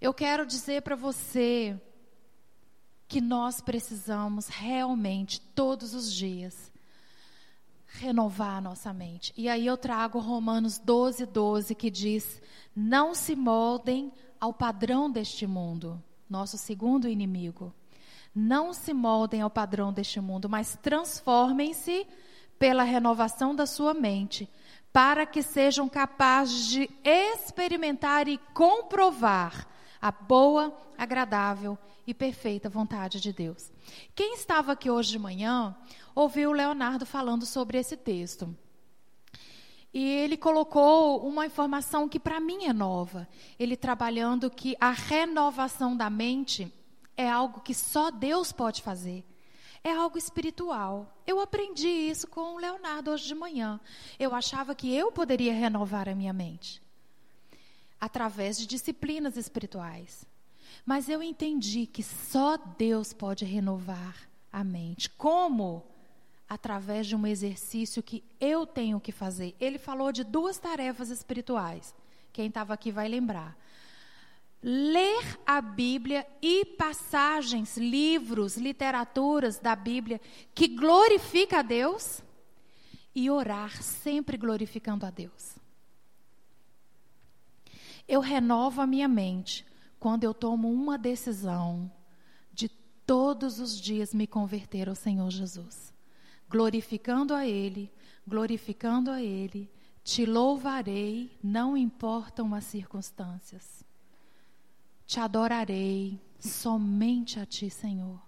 Eu 0.02 0.14
quero 0.14 0.46
dizer 0.46 0.82
para 0.82 0.98
você 0.98 1.80
que 3.08 3.22
nós 3.22 3.62
precisamos 3.62 4.50
realmente, 4.50 5.40
todos 5.40 5.94
os 5.94 6.14
dias, 6.14 6.70
renovar 7.88 8.58
a 8.58 8.62
nossa 8.62 8.92
mente. 8.92 9.34
E 9.38 9.48
aí 9.48 9.66
eu 9.66 9.78
trago 9.78 10.20
Romanos 10.20 10.78
12, 10.80 11.26
12, 11.28 11.74
que 11.76 11.90
diz: 11.90 12.42
Não 12.76 13.16
se 13.16 13.38
moldem 13.38 14.12
ao 14.44 14.52
padrão 14.52 15.10
deste 15.10 15.48
mundo, 15.48 16.04
nosso 16.30 16.58
segundo 16.58 17.08
inimigo. 17.08 17.74
Não 18.36 18.74
se 18.74 18.94
moldem 18.94 19.40
ao 19.40 19.50
padrão 19.50 19.94
deste 19.94 20.20
mundo, 20.20 20.50
mas 20.50 20.78
transformem-se 20.82 22.06
pela 22.60 22.84
renovação 22.84 23.56
da 23.56 23.66
sua 23.66 23.94
mente, 23.94 24.50
para 24.92 25.26
que 25.26 25.42
sejam 25.42 25.88
capazes 25.88 26.68
de 26.68 26.90
experimentar 27.06 28.28
e 28.28 28.38
comprovar 28.54 29.66
a 30.02 30.12
boa, 30.12 30.78
agradável 30.98 31.78
e 32.06 32.14
perfeita 32.14 32.68
vontade 32.68 33.22
de 33.22 33.32
Deus. 33.32 33.72
Quem 34.14 34.34
estava 34.34 34.74
aqui 34.74 34.90
hoje 34.90 35.12
de 35.12 35.20
manhã 35.20 35.74
ouviu 36.14 36.50
o 36.50 36.54
Leonardo 36.54 37.06
falando 37.06 37.46
sobre 37.46 37.78
esse 37.78 37.96
texto. 37.96 38.54
E 39.94 40.04
ele 40.04 40.36
colocou 40.36 41.26
uma 41.28 41.46
informação 41.46 42.10
que 42.10 42.20
para 42.20 42.40
mim 42.40 42.66
é 42.66 42.74
nova. 42.74 43.28
Ele 43.60 43.78
trabalhando 43.78 44.50
que 44.50 44.76
a 44.80 44.90
renovação 44.90 45.96
da 45.96 46.10
mente 46.10 46.74
é 47.16 47.30
algo 47.30 47.62
que 47.62 47.76
só 47.76 48.10
Deus 48.10 48.52
pode 48.52 48.82
fazer. 48.82 49.24
É 49.84 49.92
algo 49.92 50.18
espiritual. 50.18 51.14
Eu 51.28 51.40
aprendi 51.40 51.88
isso 51.88 52.28
com 52.28 52.56
o 52.56 52.58
Leonardo 52.58 53.12
hoje 53.12 53.28
de 53.28 53.36
manhã. 53.36 53.80
Eu 54.18 54.34
achava 54.34 54.74
que 54.74 54.94
eu 54.96 55.12
poderia 55.12 55.54
renovar 55.54 56.10
a 56.10 56.16
minha 56.16 56.34
mente 56.34 56.82
através 58.00 58.58
de 58.58 58.66
disciplinas 58.66 59.38
espirituais. 59.38 60.26
Mas 60.86 61.08
eu 61.08 61.24
entendi 61.24 61.86
que 61.86 62.04
só 62.04 62.58
Deus 62.58 63.14
pode 63.14 63.46
renovar 63.46 64.28
a 64.52 64.64
mente. 64.64 65.10
Como? 65.10 65.86
Através 66.54 67.08
de 67.08 67.16
um 67.16 67.26
exercício 67.26 68.04
que 68.04 68.24
eu 68.40 68.66
tenho 68.66 69.00
que 69.00 69.12
fazer. 69.12 69.56
Ele 69.60 69.80
falou 69.80 70.12
de 70.12 70.24
duas 70.24 70.60
tarefas 70.60 71.10
espirituais. 71.10 71.96
Quem 72.32 72.48
estava 72.48 72.74
aqui 72.76 72.92
vai 72.92 73.08
lembrar. 73.08 73.58
Ler 74.62 75.40
a 75.46 75.60
Bíblia 75.60 76.26
e 76.42 76.64
passagens, 76.64 77.76
livros, 77.76 78.56
literaturas 78.56 79.58
da 79.58 79.76
Bíblia 79.76 80.22
que 80.54 80.68
glorifica 80.68 81.60
a 81.60 81.62
Deus 81.64 82.22
e 83.16 83.30
orar 83.30 83.82
sempre 83.82 84.38
glorificando 84.38 85.06
a 85.06 85.10
Deus. 85.10 85.58
Eu 88.08 88.22
renovo 88.22 88.80
a 88.80 88.88
minha 88.88 89.08
mente 89.08 89.66
quando 90.00 90.24
eu 90.24 90.34
tomo 90.34 90.72
uma 90.72 90.98
decisão 91.00 91.92
de 92.54 92.70
todos 92.70 93.60
os 93.60 93.80
dias 93.80 94.14
me 94.14 94.28
converter 94.28 94.88
ao 94.88 94.96
Senhor 94.96 95.30
Jesus 95.32 95.93
glorificando 96.54 97.34
a 97.34 97.48
Ele, 97.48 97.92
glorificando 98.28 99.10
a 99.10 99.20
Ele, 99.20 99.68
te 100.04 100.24
louvarei, 100.24 101.36
não 101.42 101.76
importam 101.76 102.54
as 102.54 102.66
circunstâncias. 102.66 103.84
Te 105.08 105.20
adorarei 105.20 106.22
somente 106.40 107.40
a 107.40 107.46
Ti, 107.46 107.72
Senhor. 107.72 108.22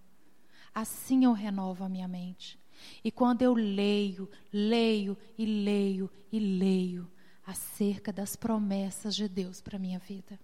Assim 0.74 1.24
eu 1.26 1.34
renovo 1.34 1.84
a 1.84 1.90
minha 1.90 2.08
mente. 2.08 2.60
E 3.04 3.12
quando 3.12 3.44
eu 3.44 3.54
leio, 3.54 4.28
leio 4.52 5.16
e 5.38 5.46
leio 5.46 6.10
e 6.32 6.40
leio 6.40 7.08
acerca 7.46 8.12
das 8.12 8.36
promessas 8.36 9.16
de 9.16 9.28
Deus 9.28 9.62
para 9.62 9.78
minha 9.78 10.00
vida. 10.00 10.40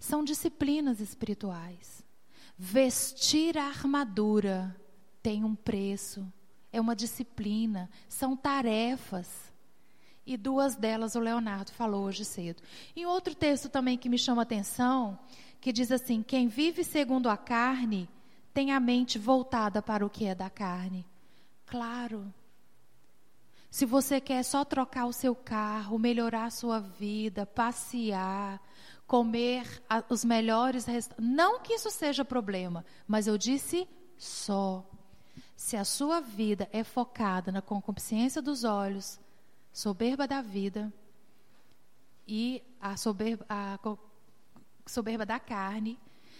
São 0.00 0.24
disciplinas 0.24 0.98
espirituais. 0.98 2.04
Vestir 2.58 3.56
a 3.56 3.68
armadura 3.68 4.76
tem 5.22 5.44
um 5.44 5.54
preço 5.54 6.30
é 6.72 6.80
uma 6.80 6.94
disciplina, 6.94 7.90
são 8.08 8.36
tarefas. 8.36 9.50
E 10.26 10.36
duas 10.36 10.76
delas 10.76 11.14
o 11.14 11.20
Leonardo 11.20 11.72
falou 11.72 12.04
hoje 12.04 12.24
cedo. 12.24 12.62
E 12.94 13.04
outro 13.06 13.34
texto 13.34 13.68
também 13.68 13.98
que 13.98 14.08
me 14.08 14.18
chama 14.18 14.42
atenção, 14.42 15.18
que 15.60 15.72
diz 15.72 15.90
assim: 15.90 16.22
quem 16.22 16.46
vive 16.46 16.84
segundo 16.84 17.28
a 17.28 17.36
carne 17.36 18.08
tem 18.52 18.72
a 18.72 18.80
mente 18.80 19.18
voltada 19.18 19.80
para 19.80 20.04
o 20.04 20.10
que 20.10 20.26
é 20.26 20.34
da 20.34 20.50
carne. 20.50 21.06
Claro. 21.66 22.32
Se 23.70 23.86
você 23.86 24.20
quer 24.20 24.42
só 24.42 24.64
trocar 24.64 25.06
o 25.06 25.12
seu 25.12 25.34
carro, 25.34 25.98
melhorar 25.98 26.46
a 26.46 26.50
sua 26.50 26.80
vida, 26.80 27.46
passear, 27.46 28.60
comer 29.06 29.80
os 30.08 30.24
melhores 30.24 30.86
restaurantes, 30.86 31.32
não 31.32 31.60
que 31.60 31.74
isso 31.74 31.88
seja 31.90 32.24
problema, 32.24 32.84
mas 33.06 33.28
eu 33.28 33.38
disse 33.38 33.88
só. 34.18 34.89
Se 35.60 35.76
a 35.76 35.84
sua 35.84 36.20
vida 36.22 36.66
é 36.72 36.82
focada 36.82 37.52
na 37.52 37.60
concupiscência 37.60 38.40
dos 38.40 38.64
olhos, 38.64 39.20
soberba 39.70 40.26
da 40.26 40.40
vida 40.40 40.90
e 42.26 42.62
a 42.80 42.96
soberba, 42.96 43.44
a 43.46 43.78
soberba 44.86 45.26
da 45.26 45.38
carne, 45.38 45.98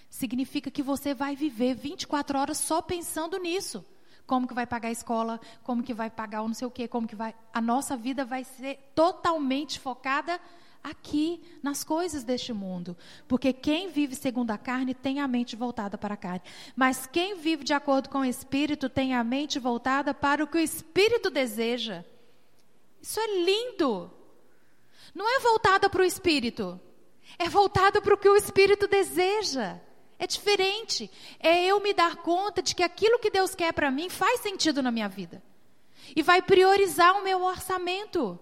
significa 0.09 0.70
que 0.70 0.83
você 0.83 1.12
vai 1.12 1.37
viver 1.37 1.74
24 1.74 2.38
horas 2.38 2.56
só 2.56 2.80
pensando 2.80 3.38
nisso. 3.38 3.85
Como 4.26 4.48
que 4.48 4.54
vai 4.54 4.66
pagar 4.66 4.88
a 4.88 4.92
escola, 4.92 5.38
como 5.62 5.83
que 5.83 5.92
vai 5.92 6.09
pagar 6.09 6.40
o 6.40 6.48
não 6.48 6.54
sei 6.54 6.66
o 6.66 6.70
quê, 6.70 6.88
como 6.88 7.06
que 7.06 7.14
vai. 7.14 7.35
A 7.52 7.61
nossa 7.61 7.98
vida 7.98 8.24
vai 8.24 8.42
ser 8.42 8.90
totalmente 8.94 9.78
focada 9.78 10.40
aqui, 10.83 11.40
nas 11.62 11.85
coisas 11.85 12.25
deste 12.25 12.53
mundo. 12.53 12.97
Porque 13.29 13.53
quem 13.53 13.88
vive 13.88 14.14
segundo 14.14 14.51
a 14.51 14.59
carne 14.59 14.95
tem 14.95 15.21
a 15.21 15.29
mente 15.29 15.57
voltada 15.57 15.99
para 15.99 16.14
a 16.14 16.16
carne. 16.16 16.43
Mas 16.75 17.07
quem 17.07 17.37
vive 17.37 17.64
de 17.64 17.73
acordo 17.73 18.09
com 18.09 18.21
o 18.21 18.25
Espírito 18.25 18.88
tem 18.88 19.14
a 19.14 19.23
mente 19.23 19.59
voltada 19.59 20.14
para 20.14 20.43
o 20.43 20.47
que 20.47 20.59
o 20.59 20.61
Espírito 20.61 21.31
deseja. 21.31 22.05
Isso 23.01 23.19
é 23.21 23.27
lindo. 23.45 24.11
Não 25.14 25.29
é 25.29 25.40
voltada 25.40 25.88
para 25.88 26.03
o 26.03 26.05
Espírito, 26.05 26.81
é 27.38 27.49
voltada 27.49 28.01
para 28.01 28.14
o 28.14 28.19
que 28.19 28.29
o 28.29 28.37
Espírito 28.37 28.87
deseja. 28.87 29.81
É 30.19 30.27
diferente. 30.27 31.11
É 31.38 31.64
eu 31.64 31.81
me 31.81 31.95
dar 31.95 32.16
conta 32.16 32.62
de 32.62 32.75
que 32.75 32.83
aquilo 32.83 33.19
que 33.19 33.31
Deus 33.31 33.55
quer 33.55 33.73
para 33.73 33.90
mim 33.90 34.11
faz 34.11 34.40
sentido 34.40 34.83
na 34.83 34.90
minha 34.90 35.09
vida. 35.09 35.43
E 36.14 36.23
vai 36.23 36.43
priorizar 36.43 37.19
o 37.19 37.25
meu 37.25 37.43
orçamento. 37.43 38.38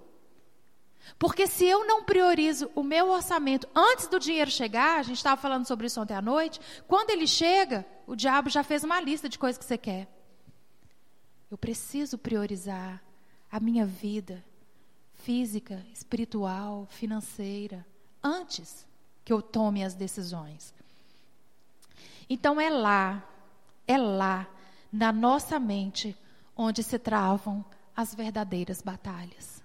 Porque 1.19 1.47
se 1.47 1.65
eu 1.65 1.87
não 1.87 2.05
priorizo 2.05 2.71
o 2.75 2.83
meu 2.83 3.09
orçamento 3.11 3.69
antes 3.75 4.09
do 4.09 4.19
dinheiro 4.19 4.51
chegar, 4.51 4.99
a 4.99 5.03
gente 5.03 5.17
estava 5.17 5.41
falando 5.41 5.67
sobre 5.67 5.87
isso 5.87 6.01
ontem 6.01 6.15
à 6.15 6.23
noite, 6.23 6.61
quando 6.87 7.11
ele 7.11 7.27
chega, 7.27 7.87
o 8.07 8.17
diabo 8.17 8.51
já 8.51 8.65
fez 8.65 8.83
uma 8.85 9.01
lista 9.01 9.29
de 9.29 9.39
coisas 9.39 9.59
que 9.59 9.65
você 9.65 9.79
quer. 9.79 10.09
Eu 11.51 11.57
preciso 11.57 12.19
priorizar 12.19 13.03
a 13.51 13.59
minha 13.59 13.87
vida 13.87 14.45
física, 15.15 15.85
espiritual, 15.93 16.87
financeira, 16.91 17.87
antes 18.23 18.87
que 19.25 19.33
eu 19.33 19.43
tome 19.43 19.85
as 19.85 19.95
decisões. 19.95 20.75
Então 22.31 22.61
é 22.61 22.71
lá, 22.71 23.25
é 23.87 23.97
lá, 23.97 24.47
na 24.93 25.13
nossa 25.13 25.59
mente, 25.59 26.17
onde 26.57 26.83
se 26.83 26.99
travam 26.99 27.65
as 27.97 28.15
verdadeiras 28.15 28.83
batalhas. 28.83 29.63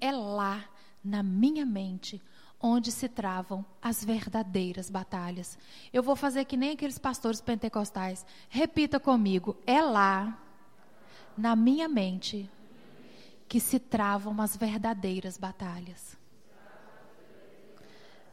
É 0.00 0.10
lá 0.10 0.64
na 1.04 1.22
minha 1.22 1.66
mente 1.66 2.22
onde 2.60 2.92
se 2.92 3.08
travam 3.08 3.64
as 3.82 4.04
verdadeiras 4.04 4.88
batalhas. 4.88 5.58
Eu 5.92 6.02
vou 6.02 6.14
fazer 6.14 6.44
que 6.44 6.56
nem 6.56 6.70
aqueles 6.70 6.98
pastores 6.98 7.40
pentecostais. 7.40 8.24
Repita 8.48 9.00
comigo: 9.00 9.56
é 9.66 9.82
lá, 9.82 10.40
na 11.36 11.56
minha 11.56 11.88
mente, 11.88 12.48
que 13.48 13.58
se 13.58 13.80
travam 13.80 14.40
as 14.40 14.56
verdadeiras 14.56 15.36
batalhas. 15.36 16.16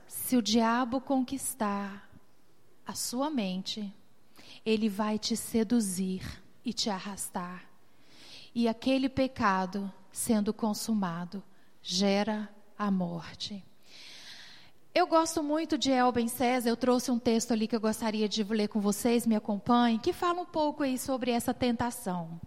Se 0.07 0.37
o 0.37 0.41
diabo 0.41 1.01
conquistar 1.01 2.07
a 2.85 2.93
sua 2.93 3.29
mente, 3.29 3.93
ele 4.63 4.87
vai 4.87 5.17
te 5.17 5.35
seduzir 5.35 6.23
e 6.63 6.71
te 6.71 6.89
arrastar. 6.89 7.65
E 8.53 8.67
aquele 8.67 9.09
pecado 9.09 9.91
sendo 10.11 10.53
consumado 10.53 11.43
gera 11.81 12.49
a 12.79 12.89
morte. 12.89 13.61
Eu 14.95 15.05
gosto 15.05 15.43
muito 15.43 15.77
de 15.77 15.91
Elben 15.91 16.29
César, 16.29 16.69
eu 16.69 16.77
trouxe 16.77 17.11
um 17.11 17.19
texto 17.19 17.51
ali 17.51 17.67
que 17.67 17.75
eu 17.75 17.79
gostaria 17.79 18.27
de 18.27 18.43
ler 18.43 18.69
com 18.69 18.79
vocês, 18.79 19.27
me 19.27 19.35
acompanhem, 19.35 19.99
que 19.99 20.13
fala 20.13 20.41
um 20.41 20.45
pouco 20.45 20.81
aí 20.81 20.97
sobre 20.97 21.29
essa 21.29 21.53
tentação. 21.53 22.39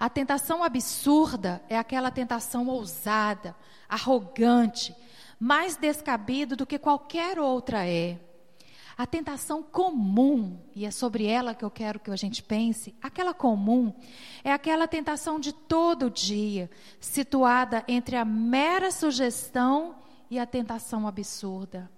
A 0.00 0.08
tentação 0.08 0.64
absurda 0.64 1.62
é 1.68 1.78
aquela 1.78 2.10
tentação 2.10 2.66
ousada, 2.66 3.54
arrogante, 3.88 4.94
mais 5.38 5.76
descabida 5.76 6.56
do 6.56 6.66
que 6.66 6.78
qualquer 6.78 7.38
outra 7.38 7.86
é. 7.86 8.18
A 8.96 9.06
tentação 9.06 9.60
comum, 9.60 10.60
e 10.74 10.86
é 10.86 10.90
sobre 10.90 11.26
ela 11.26 11.52
que 11.52 11.64
eu 11.64 11.70
quero 11.70 11.98
que 11.98 12.10
a 12.10 12.16
gente 12.16 12.42
pense, 12.42 12.94
aquela 13.02 13.34
comum 13.34 13.92
é 14.44 14.52
aquela 14.52 14.86
tentação 14.86 15.40
de 15.40 15.52
todo 15.52 16.10
dia, 16.10 16.70
situada 17.00 17.84
entre 17.88 18.14
a 18.14 18.24
mera 18.24 18.92
sugestão 18.92 19.96
e 20.30 20.38
a 20.38 20.46
tentação 20.46 21.08
absurda. 21.08 21.90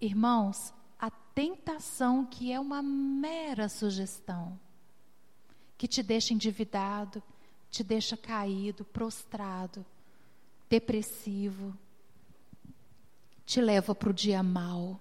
Irmãos, 0.00 0.74
a 0.98 1.10
tentação 1.10 2.24
que 2.24 2.50
é 2.50 2.58
uma 2.58 2.82
mera 2.82 3.68
sugestão, 3.68 4.58
que 5.78 5.86
te 5.86 6.02
deixa 6.02 6.34
endividado, 6.34 7.22
te 7.70 7.84
deixa 7.84 8.16
caído, 8.16 8.84
prostrado, 8.84 9.86
depressivo, 10.68 11.72
te 13.46 13.60
leva 13.60 13.94
para 13.94 14.10
o 14.10 14.12
dia 14.12 14.42
mal 14.42 14.98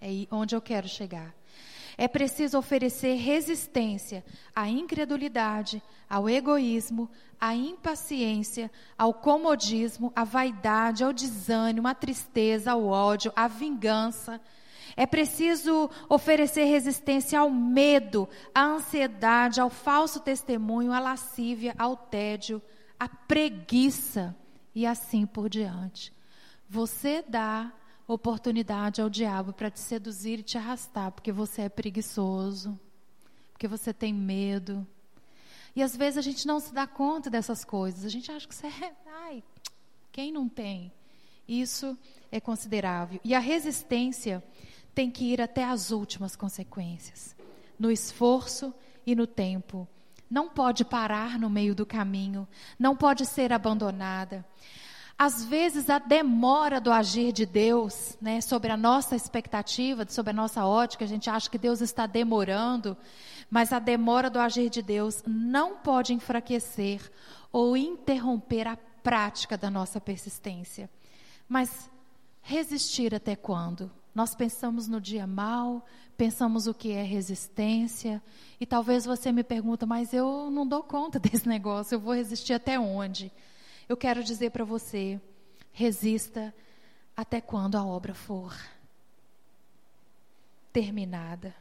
é 0.00 0.26
onde 0.30 0.54
eu 0.54 0.60
quero 0.60 0.88
chegar. 0.88 1.34
É 1.98 2.08
preciso 2.08 2.56
oferecer 2.56 3.16
resistência 3.16 4.24
à 4.56 4.68
incredulidade, 4.68 5.82
ao 6.08 6.30
egoísmo, 6.30 7.10
à 7.38 7.54
impaciência, 7.54 8.70
ao 8.96 9.12
comodismo, 9.12 10.10
à 10.16 10.24
vaidade, 10.24 11.04
ao 11.04 11.12
desânimo, 11.12 11.86
à 11.86 11.94
tristeza, 11.94 12.72
ao 12.72 12.86
ódio, 12.86 13.30
à 13.36 13.46
vingança. 13.46 14.40
É 14.96 15.04
preciso 15.04 15.90
oferecer 16.08 16.64
resistência 16.64 17.38
ao 17.38 17.50
medo, 17.50 18.28
à 18.54 18.64
ansiedade, 18.64 19.60
ao 19.60 19.68
falso 19.68 20.20
testemunho, 20.20 20.92
à 20.92 21.00
lascívia, 21.00 21.74
ao 21.78 21.96
tédio, 21.96 22.62
à 22.98 23.08
preguiça 23.08 24.34
e 24.74 24.86
assim 24.86 25.26
por 25.26 25.48
diante. 25.48 26.12
Você 26.68 27.22
dá 27.28 27.72
oportunidade 28.14 29.00
ao 29.00 29.08
diabo 29.08 29.52
para 29.52 29.70
te 29.70 29.80
seduzir 29.80 30.40
e 30.40 30.42
te 30.42 30.58
arrastar, 30.58 31.12
porque 31.12 31.30
você 31.30 31.62
é 31.62 31.68
preguiçoso, 31.68 32.78
porque 33.52 33.68
você 33.68 33.92
tem 33.92 34.12
medo. 34.12 34.86
E 35.74 35.82
às 35.82 35.96
vezes 35.96 36.18
a 36.18 36.22
gente 36.22 36.46
não 36.46 36.58
se 36.58 36.74
dá 36.74 36.86
conta 36.86 37.30
dessas 37.30 37.64
coisas. 37.64 38.04
A 38.04 38.08
gente 38.08 38.30
acha 38.30 38.48
que 38.48 38.54
você 38.54 38.66
é. 38.66 38.92
Ai, 39.24 39.42
quem 40.10 40.32
não 40.32 40.48
tem? 40.48 40.92
Isso 41.46 41.96
é 42.32 42.40
considerável. 42.40 43.20
E 43.24 43.34
a 43.34 43.38
resistência 43.38 44.42
tem 44.94 45.10
que 45.10 45.24
ir 45.24 45.40
até 45.40 45.64
as 45.64 45.90
últimas 45.90 46.34
consequências 46.34 47.36
no 47.78 47.90
esforço 47.90 48.74
e 49.06 49.14
no 49.14 49.26
tempo. 49.26 49.88
Não 50.28 50.48
pode 50.48 50.84
parar 50.84 51.38
no 51.38 51.48
meio 51.48 51.74
do 51.74 51.86
caminho, 51.86 52.46
não 52.78 52.94
pode 52.94 53.24
ser 53.26 53.52
abandonada. 53.52 54.44
Às 55.22 55.44
vezes 55.44 55.90
a 55.90 55.98
demora 55.98 56.80
do 56.80 56.90
agir 56.90 57.30
de 57.30 57.44
Deus, 57.44 58.16
né, 58.22 58.40
sobre 58.40 58.72
a 58.72 58.76
nossa 58.76 59.14
expectativa, 59.14 60.06
sobre 60.08 60.30
a 60.30 60.32
nossa 60.32 60.64
ótica, 60.64 61.04
a 61.04 61.06
gente 61.06 61.28
acha 61.28 61.50
que 61.50 61.58
Deus 61.58 61.82
está 61.82 62.06
demorando, 62.06 62.96
mas 63.50 63.70
a 63.70 63.78
demora 63.78 64.30
do 64.30 64.38
agir 64.38 64.70
de 64.70 64.80
Deus 64.80 65.22
não 65.26 65.76
pode 65.76 66.14
enfraquecer 66.14 67.02
ou 67.52 67.76
interromper 67.76 68.66
a 68.66 68.78
prática 69.02 69.58
da 69.58 69.70
nossa 69.70 70.00
persistência. 70.00 70.88
Mas 71.46 71.90
resistir 72.40 73.14
até 73.14 73.36
quando? 73.36 73.92
Nós 74.14 74.34
pensamos 74.34 74.88
no 74.88 75.02
dia 75.02 75.26
mal, 75.26 75.84
pensamos 76.16 76.66
o 76.66 76.72
que 76.72 76.92
é 76.92 77.02
resistência, 77.02 78.22
e 78.58 78.64
talvez 78.64 79.04
você 79.04 79.30
me 79.32 79.44
pergunta, 79.44 79.84
mas 79.84 80.14
eu 80.14 80.50
não 80.50 80.66
dou 80.66 80.82
conta 80.82 81.18
desse 81.20 81.46
negócio, 81.46 81.96
eu 81.96 82.00
vou 82.00 82.14
resistir 82.14 82.54
até 82.54 82.80
onde? 82.80 83.30
Eu 83.90 83.96
quero 83.96 84.22
dizer 84.22 84.50
para 84.52 84.62
você, 84.62 85.20
resista 85.72 86.54
até 87.16 87.40
quando 87.40 87.74
a 87.74 87.84
obra 87.84 88.14
for 88.14 88.56
terminada. 90.72 91.52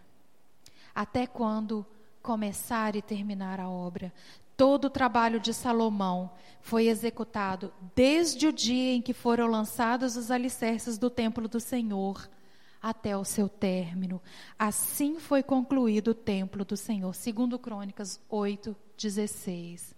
Até 0.93 1.25
quando 1.25 1.83
começar 2.21 2.95
e 2.95 3.01
terminar 3.01 3.59
a 3.59 3.67
obra. 3.67 4.13
Todo 4.55 4.85
o 4.85 4.89
trabalho 4.91 5.39
de 5.39 5.51
Salomão 5.55 6.29
foi 6.61 6.85
executado 6.85 7.73
desde 7.95 8.45
o 8.45 8.53
dia 8.53 8.93
em 8.93 9.01
que 9.01 9.11
foram 9.11 9.47
lançados 9.47 10.15
os 10.15 10.29
alicerces 10.29 10.99
do 10.99 11.09
templo 11.09 11.47
do 11.47 11.59
Senhor 11.59 12.29
até 12.79 13.17
o 13.17 13.25
seu 13.25 13.49
término. 13.49 14.21
Assim 14.55 15.19
foi 15.19 15.41
concluído 15.41 16.09
o 16.09 16.13
templo 16.13 16.63
do 16.63 16.77
Senhor, 16.77 17.15
segundo 17.15 17.57
Crônicas 17.57 18.21
8, 18.29 18.75
16. 18.95 19.97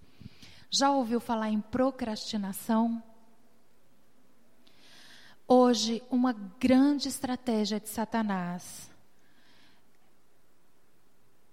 Já 0.73 0.89
ouviu 0.89 1.19
falar 1.19 1.49
em 1.49 1.59
procrastinação? 1.59 3.03
Hoje, 5.45 6.01
uma 6.09 6.31
grande 6.31 7.09
estratégia 7.09 7.77
de 7.77 7.89
Satanás 7.89 8.89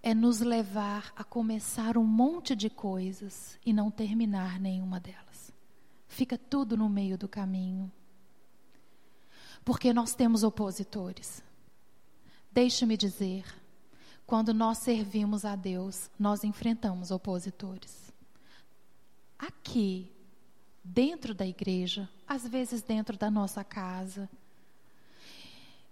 é 0.00 0.14
nos 0.14 0.38
levar 0.38 1.12
a 1.16 1.24
começar 1.24 1.98
um 1.98 2.04
monte 2.04 2.54
de 2.54 2.70
coisas 2.70 3.59
e 3.66 3.72
não 3.72 3.90
terminar 3.90 4.61
nenhuma 4.61 5.00
delas. 5.00 5.52
Fica 6.07 6.38
tudo 6.38 6.76
no 6.76 6.88
meio 6.88 7.18
do 7.18 7.26
caminho. 7.26 7.90
Porque 9.64 9.92
nós 9.92 10.14
temos 10.14 10.44
opositores. 10.44 11.42
Deixe-me 12.52 12.96
dizer, 12.96 13.44
quando 14.24 14.54
nós 14.54 14.78
servimos 14.78 15.44
a 15.44 15.57
Deus, 15.57 16.09
nós 16.16 16.44
enfrentamos 16.44 17.11
opositores. 17.11 18.07
Aqui, 19.38 20.11
dentro 20.83 21.33
da 21.33 21.46
igreja, 21.46 22.09
às 22.27 22.46
vezes 22.46 22.83
dentro 22.83 23.16
da 23.16 23.31
nossa 23.31 23.62
casa, 23.62 24.29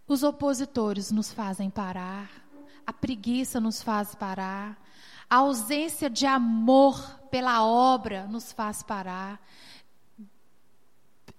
os 0.09 0.23
opositores 0.23 1.11
nos 1.11 1.33
fazem 1.33 1.71
parar, 1.71 2.31
a 2.87 2.93
preguiça 2.93 3.61
nos 3.61 3.83
faz 3.83 4.15
parar, 4.15 4.81
a 5.29 5.37
ausência 5.37 6.09
de 6.09 6.27
amor 6.27 7.21
pela 7.31 7.65
obra 7.65 8.27
nos 8.27 8.53
faz 8.53 8.83
parar, 8.83 9.41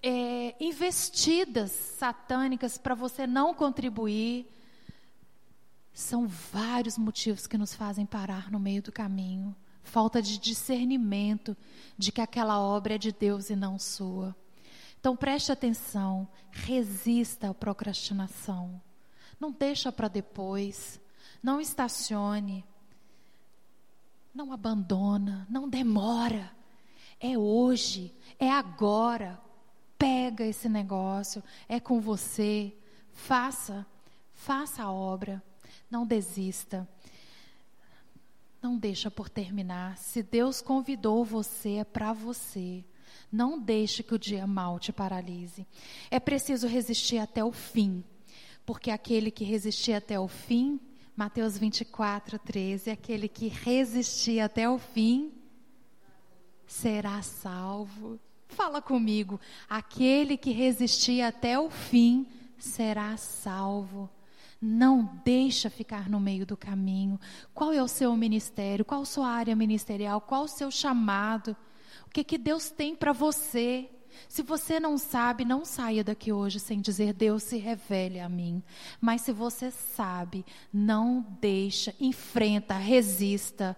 é, 0.03 0.55
investidas 0.59 1.71
satânicas 1.71 2.77
para 2.77 2.95
você 2.95 3.25
não 3.25 3.53
contribuir. 3.53 4.45
São 5.93 6.27
vários 6.27 6.97
motivos 6.97 7.47
que 7.47 7.57
nos 7.57 7.73
fazem 7.73 8.05
parar 8.05 8.51
no 8.51 8.59
meio 8.59 8.81
do 8.81 8.91
caminho. 8.91 9.55
Falta 9.87 10.21
de 10.21 10.37
discernimento 10.37 11.55
de 11.97 12.11
que 12.11 12.19
aquela 12.19 12.59
obra 12.59 12.95
é 12.95 12.97
de 12.97 13.13
Deus 13.13 13.49
e 13.49 13.55
não 13.55 13.79
sua. 13.79 14.35
Então 14.99 15.15
preste 15.15 15.49
atenção, 15.49 16.27
resista 16.51 17.49
à 17.49 17.53
procrastinação. 17.53 18.81
Não 19.39 19.49
deixa 19.49 19.89
para 19.89 20.09
depois. 20.09 20.99
Não 21.41 21.61
estacione. 21.61 22.65
Não 24.33 24.51
abandona, 24.51 25.47
não 25.49 25.69
demora. 25.69 26.51
É 27.17 27.37
hoje, 27.37 28.13
é 28.37 28.51
agora. 28.51 29.39
Pega 29.97 30.43
esse 30.43 30.67
negócio, 30.67 31.41
é 31.69 31.79
com 31.79 32.01
você. 32.01 32.75
Faça, 33.13 33.87
faça 34.33 34.83
a 34.83 34.91
obra. 34.91 35.41
Não 35.89 36.05
desista. 36.05 36.85
Não 38.67 38.77
deixa 38.77 39.09
por 39.09 39.29
terminar. 39.29 39.97
Se 39.97 40.21
Deus 40.21 40.59
convidou 40.59 41.23
você, 41.23 41.75
é 41.75 41.85
para 41.85 42.11
você. 42.11 42.83
Não 43.31 43.57
deixe 43.57 44.03
que 44.03 44.13
o 44.13 44.19
dia 44.19 44.45
mal 44.45 44.77
te 44.77 44.91
paralise. 44.91 45.65
É 46.11 46.19
preciso 46.19 46.67
resistir 46.67 47.17
até 47.17 47.41
o 47.41 47.53
fim, 47.53 48.03
porque 48.65 48.91
aquele 48.91 49.31
que 49.31 49.45
resistir 49.45 49.93
até 49.93 50.19
o 50.19 50.27
fim, 50.27 50.81
Mateus 51.15 51.57
24, 51.57 52.37
13, 52.39 52.91
aquele 52.91 53.29
que 53.29 53.47
resistir 53.47 54.41
até 54.41 54.69
o 54.69 54.77
fim, 54.77 55.31
será 56.65 57.21
salvo. 57.21 58.19
Fala 58.49 58.81
comigo. 58.81 59.39
Aquele 59.69 60.35
que 60.35 60.51
resistir 60.51 61.21
até 61.21 61.57
o 61.57 61.69
fim 61.69 62.27
será 62.57 63.15
salvo. 63.15 64.09
Não 64.59 65.21
deixa 65.23 65.69
ficar 65.69 66.09
no 66.09 66.19
meio 66.19 66.45
do 66.45 66.57
caminho. 66.57 67.19
Qual 67.53 67.71
é 67.71 67.81
o 67.81 67.87
seu 67.87 68.15
ministério? 68.15 68.83
Qual 68.83 69.01
a 69.01 69.05
sua 69.05 69.27
área 69.27 69.55
ministerial? 69.55 70.19
Qual 70.19 70.43
o 70.43 70.47
seu 70.47 70.71
chamado? 70.71 71.55
O 72.07 72.09
que, 72.09 72.23
que 72.23 72.37
Deus 72.37 72.69
tem 72.69 72.95
para 72.95 73.13
você? 73.13 73.89
Se 74.27 74.41
você 74.41 74.79
não 74.79 74.97
sabe, 74.97 75.45
não 75.45 75.63
saia 75.63 76.03
daqui 76.03 76.31
hoje 76.31 76.59
sem 76.59 76.81
dizer 76.81 77.13
Deus 77.13 77.43
se 77.43 77.57
revele 77.57 78.19
a 78.19 78.27
mim. 78.27 78.63
Mas 78.99 79.21
se 79.21 79.31
você 79.31 79.69
sabe, 79.69 80.45
não 80.73 81.25
deixa, 81.39 81.93
enfrenta, 81.99 82.75
resista. 82.75 83.77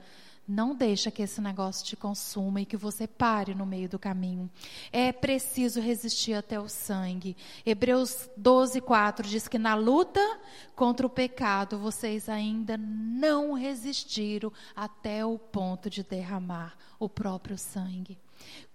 Não 0.51 0.73
deixa 0.73 1.12
que 1.12 1.21
esse 1.21 1.39
negócio 1.39 1.85
te 1.85 1.95
consuma 1.95 2.59
e 2.59 2.65
que 2.65 2.75
você 2.75 3.05
pare 3.05 3.53
no 3.53 3.67
meio 3.67 3.88
do 3.88 3.99
caminho. 3.99 4.49
É 4.91 5.12
preciso 5.12 5.79
resistir 5.79 6.33
até 6.33 6.59
o 6.59 6.67
sangue. 6.67 7.38
Hebreus 7.63 8.27
12, 8.35 8.81
4 8.81 9.27
diz 9.27 9.47
que 9.47 9.59
na 9.59 9.75
luta 9.75 10.19
contra 10.75 11.05
o 11.05 11.09
pecado 11.09 11.77
vocês 11.77 12.27
ainda 12.27 12.75
não 12.79 13.53
resistiram 13.53 14.51
até 14.75 15.23
o 15.23 15.38
ponto 15.38 15.88
de 15.88 16.01
derramar 16.01 16.75
o 16.97 17.07
próprio 17.07 17.55
sangue. 17.55 18.17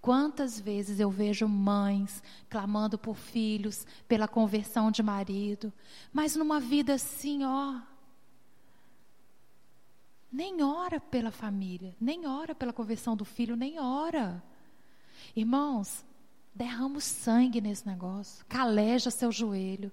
Quantas 0.01 0.61
vezes 0.61 1.01
eu 1.01 1.11
vejo 1.11 1.49
mães 1.49 2.23
clamando 2.49 2.97
por 2.97 3.17
filhos, 3.17 3.85
pela 4.07 4.29
conversão 4.29 4.93
de 4.93 5.03
marido, 5.03 5.73
mas 6.13 6.37
numa 6.37 6.61
vida 6.61 6.95
assim, 6.95 7.43
ó, 7.43 7.81
nem 10.35 10.63
ora 10.63 10.99
pela 10.99 11.31
família, 11.31 11.95
nem 12.01 12.27
ora 12.27 12.57
pela 12.57 12.73
conversão 12.73 13.17
do 13.17 13.25
filho, 13.25 13.55
nem 13.55 13.79
ora. 13.79 14.43
Irmãos, 15.37 16.05
derrama 16.53 16.99
o 16.99 17.01
sangue 17.01 17.61
nesse 17.61 17.87
negócio, 17.87 18.45
caleja 18.47 19.13
seu 19.13 19.31
joelho. 19.31 19.93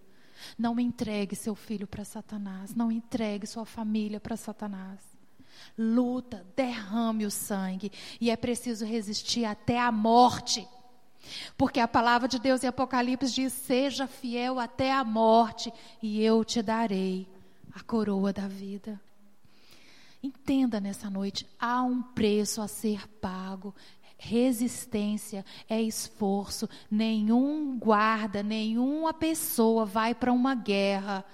Não 0.58 0.80
entregue 0.80 1.36
seu 1.36 1.54
filho 1.54 1.86
para 1.86 2.04
Satanás, 2.04 2.74
não 2.74 2.92
entregue 2.92 3.46
sua 3.46 3.66
família 3.66 4.20
para 4.20 4.36
Satanás. 4.36 5.00
Luta, 5.78 6.44
derrame 6.56 7.24
o 7.28 7.30
sangue, 7.30 7.92
e 8.20 8.32
é 8.32 8.36
preciso 8.36 8.84
resistir 8.84 9.46
até 9.46 9.80
a 9.80 9.92
morte. 9.92 10.68
Porque 11.56 11.80
a 11.80 11.88
palavra 11.88 12.28
de 12.28 12.40
Deus 12.40 12.64
em 12.64 12.68
Apocalipse 12.68 13.32
diz: 13.32 13.54
Seja 13.54 14.08
fiel 14.08 14.60
até 14.60 14.92
a 14.92 15.04
morte, 15.04 15.72
e 16.02 16.20
eu 16.24 16.44
te 16.44 16.64
darei 16.64 17.30
a 17.76 17.84
coroa 17.84 18.34
da 18.34 18.48
vida. 18.48 19.00
Entenda 20.24 20.80
nessa 20.80 21.10
noite, 21.10 21.48
há 21.60 21.82
um 21.82 22.02
preço 22.02 22.62
a 22.62 22.68
ser 22.68 23.08
pago. 23.08 23.74
Resistência 24.18 25.44
é 25.68 25.82
esforço. 25.82 26.70
Nenhum 26.92 27.78
guarda, 27.78 28.44
nenhuma 28.44 29.14
pessoa 29.14 29.84
vai 29.84 30.14
para 30.14 30.32
uma 30.32 30.54
guerra 30.54 31.26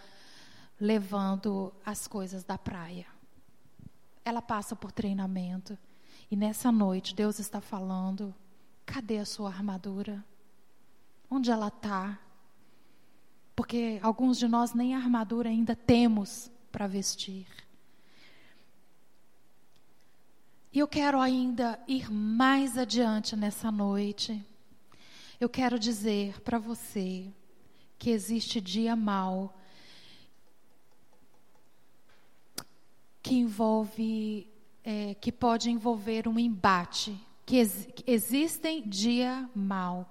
levando 0.80 1.74
as 1.86 2.08
coisas 2.08 2.46
da 2.46 2.58
praia. 2.58 3.06
Ela 4.24 4.42
passa 4.42 4.76
por 4.76 4.92
treinamento. 4.92 5.78
E 6.32 6.36
nessa 6.36 6.72
noite, 6.72 7.14
Deus 7.14 7.40
está 7.40 7.60
falando: 7.60 8.34
cadê 8.86 9.18
a 9.18 9.26
sua 9.26 9.50
armadura? 9.50 10.24
Onde 11.30 11.52
ela 11.52 11.68
está? 11.68 12.18
Porque 13.54 14.00
alguns 14.02 14.38
de 14.38 14.48
nós 14.48 14.74
nem 14.74 14.96
armadura 14.96 15.50
ainda 15.50 15.76
temos 15.76 16.50
para 16.72 16.88
vestir. 16.88 17.48
E 20.78 20.80
eu 20.80 20.88
quero 20.88 21.20
ainda 21.20 21.80
ir 21.88 22.12
mais 22.12 22.78
adiante 22.78 23.36
nessa 23.36 23.72
noite. 23.72 24.46
Eu 25.40 25.50
quero 25.50 25.80
dizer 25.80 26.40
para 26.42 26.60
você 26.60 27.34
que 27.98 28.12
existe 28.12 28.62
dia 28.62 28.96
mal 28.96 29.58
que 33.24 33.34
envolve, 33.34 34.48
é, 34.84 35.16
que 35.16 35.32
pode 35.32 35.72
envolver 35.72 36.28
um 36.28 36.38
embate, 36.38 37.20
que, 37.44 37.56
ex, 37.56 37.88
que 37.96 38.04
existem 38.06 38.88
dia 38.88 39.50
mal 39.56 40.08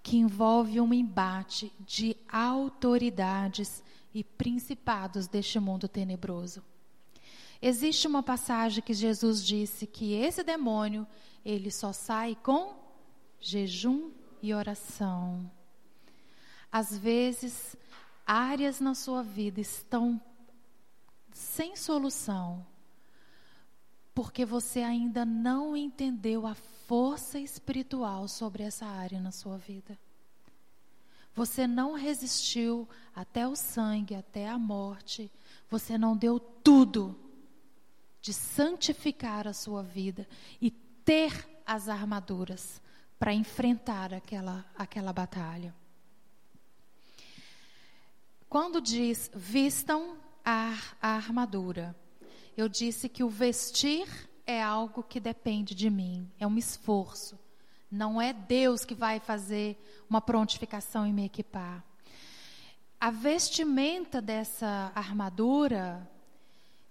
que 0.00 0.16
envolve 0.16 0.80
um 0.80 0.94
embate 0.94 1.72
de 1.80 2.16
autoridades 2.28 3.82
e 4.14 4.22
principados 4.22 5.26
deste 5.26 5.58
mundo 5.58 5.88
tenebroso. 5.88 6.62
Existe 7.66 8.06
uma 8.06 8.22
passagem 8.22 8.84
que 8.84 8.92
Jesus 8.92 9.42
disse 9.42 9.86
que 9.86 10.12
esse 10.12 10.42
demônio, 10.42 11.06
ele 11.42 11.70
só 11.70 11.94
sai 11.94 12.36
com 12.42 12.76
jejum 13.40 14.10
e 14.42 14.52
oração. 14.52 15.50
Às 16.70 16.94
vezes, 16.94 17.74
áreas 18.26 18.80
na 18.80 18.94
sua 18.94 19.22
vida 19.22 19.62
estão 19.62 20.20
sem 21.32 21.74
solução, 21.74 22.66
porque 24.14 24.44
você 24.44 24.80
ainda 24.80 25.24
não 25.24 25.74
entendeu 25.74 26.46
a 26.46 26.54
força 26.86 27.38
espiritual 27.40 28.28
sobre 28.28 28.62
essa 28.62 28.84
área 28.84 29.18
na 29.22 29.30
sua 29.30 29.56
vida. 29.56 29.98
Você 31.34 31.66
não 31.66 31.94
resistiu 31.94 32.86
até 33.16 33.48
o 33.48 33.56
sangue, 33.56 34.14
até 34.14 34.50
a 34.50 34.58
morte. 34.58 35.32
Você 35.70 35.96
não 35.96 36.14
deu 36.14 36.38
tudo 36.38 37.23
de 38.24 38.32
santificar 38.32 39.46
a 39.46 39.52
sua 39.52 39.82
vida 39.82 40.26
e 40.58 40.70
ter 40.70 41.46
as 41.66 41.90
armaduras 41.90 42.80
para 43.18 43.34
enfrentar 43.34 44.14
aquela, 44.14 44.64
aquela 44.74 45.12
batalha. 45.12 45.74
Quando 48.48 48.80
diz 48.80 49.30
vistam 49.34 50.16
a, 50.42 50.72
a 51.02 51.08
armadura, 51.08 51.94
eu 52.56 52.66
disse 52.66 53.10
que 53.10 53.22
o 53.22 53.28
vestir 53.28 54.08
é 54.46 54.62
algo 54.62 55.02
que 55.02 55.20
depende 55.20 55.74
de 55.74 55.90
mim, 55.90 56.26
é 56.40 56.46
um 56.46 56.56
esforço. 56.56 57.38
Não 57.90 58.22
é 58.22 58.32
Deus 58.32 58.86
que 58.86 58.94
vai 58.94 59.20
fazer 59.20 59.76
uma 60.08 60.22
prontificação 60.22 61.06
e 61.06 61.12
me 61.12 61.26
equipar. 61.26 61.84
A 62.98 63.10
vestimenta 63.10 64.22
dessa 64.22 64.90
armadura 64.94 66.10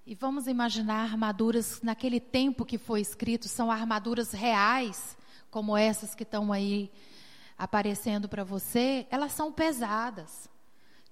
e 0.05 0.13
vamos 0.15 0.47
imaginar 0.47 1.03
armaduras 1.03 1.81
naquele 1.81 2.19
tempo 2.19 2.65
que 2.65 2.77
foi 2.77 2.99
escrito, 2.99 3.47
são 3.47 3.71
armaduras 3.71 4.31
reais, 4.31 5.17
como 5.49 5.77
essas 5.77 6.13
que 6.13 6.23
estão 6.23 6.51
aí 6.51 6.91
aparecendo 7.57 8.27
para 8.27 8.43
você, 8.43 9.07
elas 9.09 9.31
são 9.31 9.51
pesadas. 9.51 10.49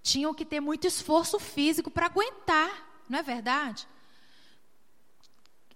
Tinham 0.03 0.33
que 0.33 0.43
ter 0.43 0.59
muito 0.59 0.85
esforço 0.87 1.39
físico 1.39 1.89
para 1.89 2.07
aguentar, 2.07 3.03
não 3.07 3.19
é 3.19 3.23
verdade? 3.23 3.87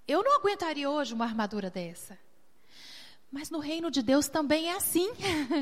Eu 0.08 0.24
não 0.24 0.36
aguentaria 0.36 0.90
hoje 0.90 1.14
uma 1.14 1.26
armadura 1.26 1.70
dessa. 1.70 2.18
Mas 3.32 3.50
no 3.50 3.60
reino 3.60 3.90
de 3.90 4.02
Deus 4.02 4.28
também 4.28 4.70
é 4.70 4.76
assim. 4.76 5.10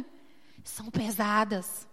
são 0.64 0.90
pesadas. 0.90 1.88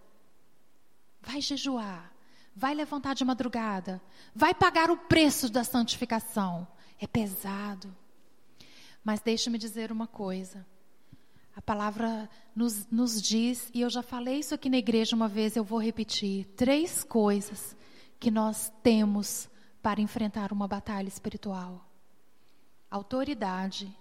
Vai 1.21 1.39
jejuar, 1.39 2.10
vai 2.55 2.73
levantar 2.73 3.13
de 3.13 3.23
madrugada, 3.23 4.01
vai 4.35 4.53
pagar 4.53 4.89
o 4.91 4.97
preço 4.97 5.49
da 5.49 5.63
santificação. 5.63 6.67
É 6.99 7.07
pesado. 7.07 7.95
Mas 9.03 9.21
deixe-me 9.21 9.57
dizer 9.57 9.91
uma 9.91 10.05
coisa. 10.05 10.65
A 11.55 11.61
palavra 11.61 12.29
nos, 12.55 12.87
nos 12.89 13.21
diz, 13.21 13.69
e 13.73 13.81
eu 13.81 13.89
já 13.89 14.01
falei 14.01 14.39
isso 14.39 14.53
aqui 14.53 14.69
na 14.69 14.77
igreja 14.77 15.15
uma 15.15 15.27
vez, 15.27 15.55
eu 15.55 15.63
vou 15.63 15.81
repetir: 15.81 16.45
três 16.55 17.03
coisas 17.03 17.75
que 18.19 18.29
nós 18.29 18.71
temos 18.83 19.49
para 19.81 19.99
enfrentar 19.99 20.53
uma 20.53 20.67
batalha 20.67 21.07
espiritual: 21.07 21.83
autoridade, 22.89 23.93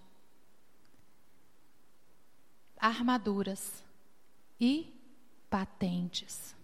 armaduras 2.79 3.83
e 4.61 4.93
patentes. 5.49 6.55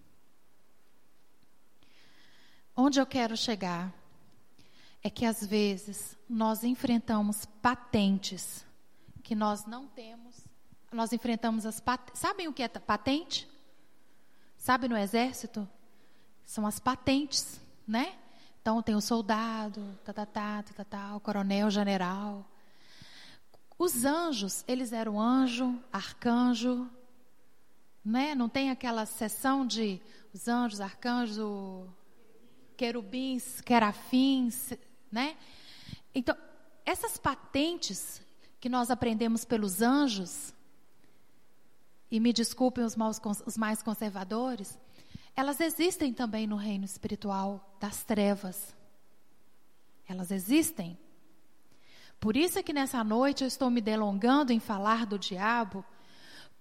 Onde 2.76 3.00
eu 3.00 3.06
quero 3.06 3.34
chegar 3.36 3.90
é 5.02 5.08
que 5.08 5.24
às 5.24 5.44
vezes 5.44 6.14
nós 6.28 6.62
enfrentamos 6.62 7.46
patentes 7.62 8.66
que 9.22 9.34
nós 9.34 9.64
não 9.64 9.86
temos. 9.86 10.44
Nós 10.92 11.12
enfrentamos 11.12 11.64
as 11.64 11.80
patentes. 11.80 12.20
Sabem 12.20 12.48
o 12.48 12.52
que 12.52 12.62
é 12.62 12.68
patente? 12.68 13.48
Sabe 14.58 14.88
no 14.88 14.96
exército? 14.96 15.66
São 16.44 16.66
as 16.66 16.78
patentes, 16.78 17.60
né? 17.88 18.14
Então 18.60 18.82
tem 18.82 18.94
o 18.94 19.00
soldado, 19.00 19.98
tá, 20.04 20.12
tá, 20.12 20.26
tá, 20.26 20.62
tá, 20.62 20.72
tá, 20.74 20.84
tá, 20.84 21.16
o 21.16 21.20
coronel, 21.20 21.68
o 21.68 21.70
general. 21.70 22.44
Os 23.78 24.04
anjos, 24.04 24.64
eles 24.68 24.92
eram 24.92 25.20
anjo, 25.20 25.82
arcanjo, 25.92 26.90
né? 28.04 28.34
Não 28.34 28.48
tem 28.48 28.70
aquela 28.70 29.06
seção 29.06 29.66
de 29.66 30.00
os 30.32 30.46
anjos, 30.46 30.80
arcanjos, 30.80 31.38
querubins, 32.76 33.60
querafins, 33.60 34.72
né? 35.10 35.36
Então, 36.14 36.36
essas 36.84 37.16
patentes 37.16 38.20
que 38.60 38.68
nós 38.68 38.90
aprendemos 38.90 39.44
pelos 39.44 39.82
anjos, 39.82 40.54
e 42.10 42.20
me 42.20 42.32
desculpem 42.32 42.84
os, 42.84 42.94
maus, 42.94 43.20
os 43.44 43.56
mais 43.56 43.82
conservadores, 43.82 44.78
elas 45.34 45.60
existem 45.60 46.12
também 46.12 46.46
no 46.46 46.56
reino 46.56 46.84
espiritual 46.84 47.76
das 47.80 48.04
trevas. 48.04 48.74
Elas 50.08 50.30
existem. 50.30 50.96
Por 52.18 52.36
isso 52.36 52.58
é 52.58 52.62
que 52.62 52.72
nessa 52.72 53.04
noite 53.04 53.44
eu 53.44 53.48
estou 53.48 53.68
me 53.68 53.80
delongando 53.80 54.52
em 54.52 54.60
falar 54.60 55.04
do 55.04 55.18
diabo, 55.18 55.84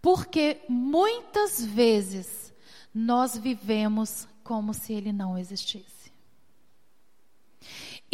porque 0.01 0.61
muitas 0.67 1.63
vezes 1.63 2.53
nós 2.93 3.37
vivemos 3.37 4.27
como 4.43 4.73
se 4.73 4.93
ele 4.93 5.13
não 5.13 5.37
existisse. 5.37 5.94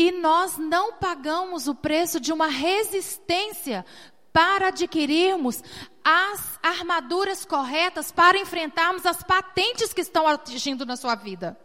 E 0.01 0.11
nós 0.11 0.57
não 0.57 0.93
pagamos 0.93 1.67
o 1.67 1.75
preço 1.75 2.19
de 2.19 2.33
uma 2.33 2.47
resistência 2.47 3.85
para 4.33 4.69
adquirirmos 4.69 5.63
as 6.03 6.59
armaduras 6.63 7.45
corretas 7.45 8.11
para 8.11 8.39
enfrentarmos 8.39 9.05
as 9.05 9.21
patentes 9.21 9.93
que 9.93 10.01
estão 10.01 10.27
atingindo 10.27 10.87
na 10.87 10.95
sua 10.95 11.13
vida. 11.13 11.55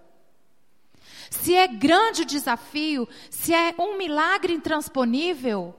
Se 1.31 1.55
é 1.55 1.67
grande 1.67 2.23
o 2.23 2.27
desafio, 2.27 3.09
se 3.31 3.55
é 3.55 3.75
um 3.79 3.97
milagre 3.97 4.53
intransponível, 4.53 5.75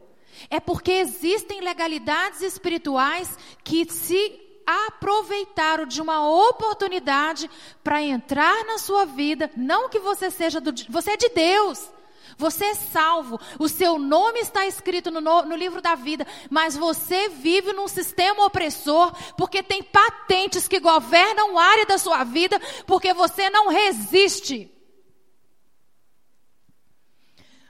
é 0.50 0.60
porque 0.60 0.94
existem 0.94 1.62
legalidades 1.62 2.42
espirituais 2.42 3.38
que 3.64 3.88
se 3.88 4.64
aproveitaram 4.66 5.86
de 5.86 6.02
uma 6.02 6.28
oportunidade 6.28 7.52
para 7.84 8.02
entrar 8.02 8.66
na 8.66 8.80
sua 8.80 9.06
vida, 9.06 9.52
não 9.56 9.90
que 9.90 10.00
você 10.00 10.32
seja 10.32 10.60
do 10.60 10.74
você 10.90 11.12
é 11.12 11.18
de 11.18 11.30
Deus. 11.30 11.97
Você 12.38 12.66
é 12.66 12.76
salvo, 12.76 13.40
o 13.60 13.68
seu 13.68 13.98
nome 13.98 14.40
está 14.40 14.68
escrito 14.68 15.10
no, 15.10 15.20
no, 15.20 15.56
livro 15.56 15.82
da 15.82 15.96
vida, 15.96 16.26
mas 16.52 16.78
você 16.78 17.30
vive 17.30 17.74
num 17.74 17.88
sistema 17.88 18.46
opressor, 18.46 19.12
porque 19.36 19.64
tem 19.64 19.82
patentes 19.82 20.68
que 20.68 20.80
governam 20.80 21.58
área 21.58 21.86
da 21.88 21.98
sua 21.98 22.24
vida, 22.24 22.60
porque 22.86 23.12
você 23.12 23.50
não 23.50 23.70
resiste. 23.70 24.72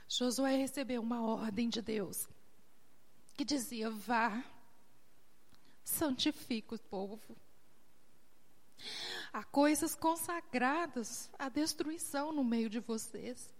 Josué 0.06 0.56
recebeu 0.56 1.00
uma 1.00 1.22
ordem 1.22 1.68
de 1.70 1.80
Deus 1.80 2.28
que 3.34 3.44
dizia: 3.44 3.88
vá, 3.88 4.44
santifica 5.82 6.74
o 6.74 6.78
povo. 6.78 7.36
Há 9.32 9.44
coisas 9.44 9.94
consagradas 9.94 11.30
à 11.38 11.48
destruição 11.48 12.32
no 12.32 12.44
meio 12.44 12.68
de 12.68 12.80
vocês. 12.80 13.57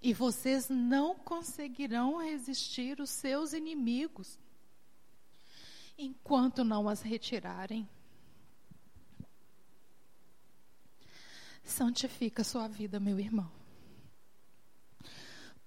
E 0.00 0.14
vocês 0.14 0.68
não 0.68 1.14
conseguirão 1.16 2.18
resistir 2.18 3.00
os 3.00 3.10
seus 3.10 3.52
inimigos 3.52 4.38
enquanto 5.98 6.64
não 6.64 6.88
as 6.88 7.02
retirarem. 7.02 7.88
Santifica 11.64 12.44
sua 12.44 12.68
vida, 12.68 12.98
meu 12.98 13.18
irmão. 13.18 13.50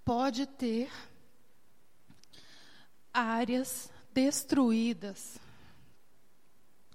Pode 0.03 0.47
ter 0.47 0.89
áreas 3.13 3.91
destruídas. 4.13 5.37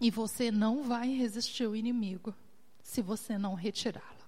E 0.01 0.11
você 0.11 0.51
não 0.51 0.83
vai 0.83 1.09
resistir 1.11 1.65
ao 1.65 1.77
inimigo 1.77 2.35
se 2.87 3.03
você 3.03 3.37
não 3.37 3.55
retirá-la. 3.55 4.27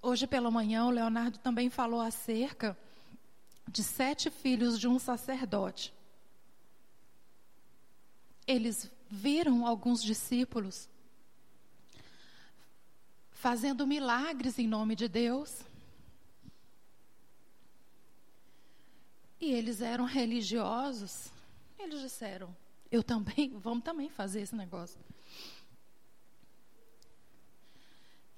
Hoje 0.00 0.26
pela 0.26 0.50
manhã, 0.50 0.86
o 0.86 0.90
Leonardo 0.90 1.38
também 1.38 1.68
falou 1.68 2.00
acerca 2.00 2.76
de 3.68 3.84
sete 3.84 4.30
filhos 4.30 4.80
de 4.80 4.88
um 4.88 4.98
sacerdote. 4.98 5.92
Eles 8.46 8.90
viram 9.10 9.66
alguns 9.66 10.02
discípulos 10.02 10.88
fazendo 13.30 13.86
milagres 13.86 14.58
em 14.58 14.66
nome 14.66 14.96
de 14.96 15.06
Deus. 15.06 15.60
E 19.38 19.52
eles 19.52 19.82
eram 19.82 20.06
religiosos. 20.06 21.30
Eles 21.78 22.00
disseram: 22.00 22.56
"Eu 22.90 23.02
também, 23.02 23.50
vamos 23.58 23.84
também 23.84 24.08
fazer 24.08 24.40
esse 24.40 24.56
negócio". 24.56 24.98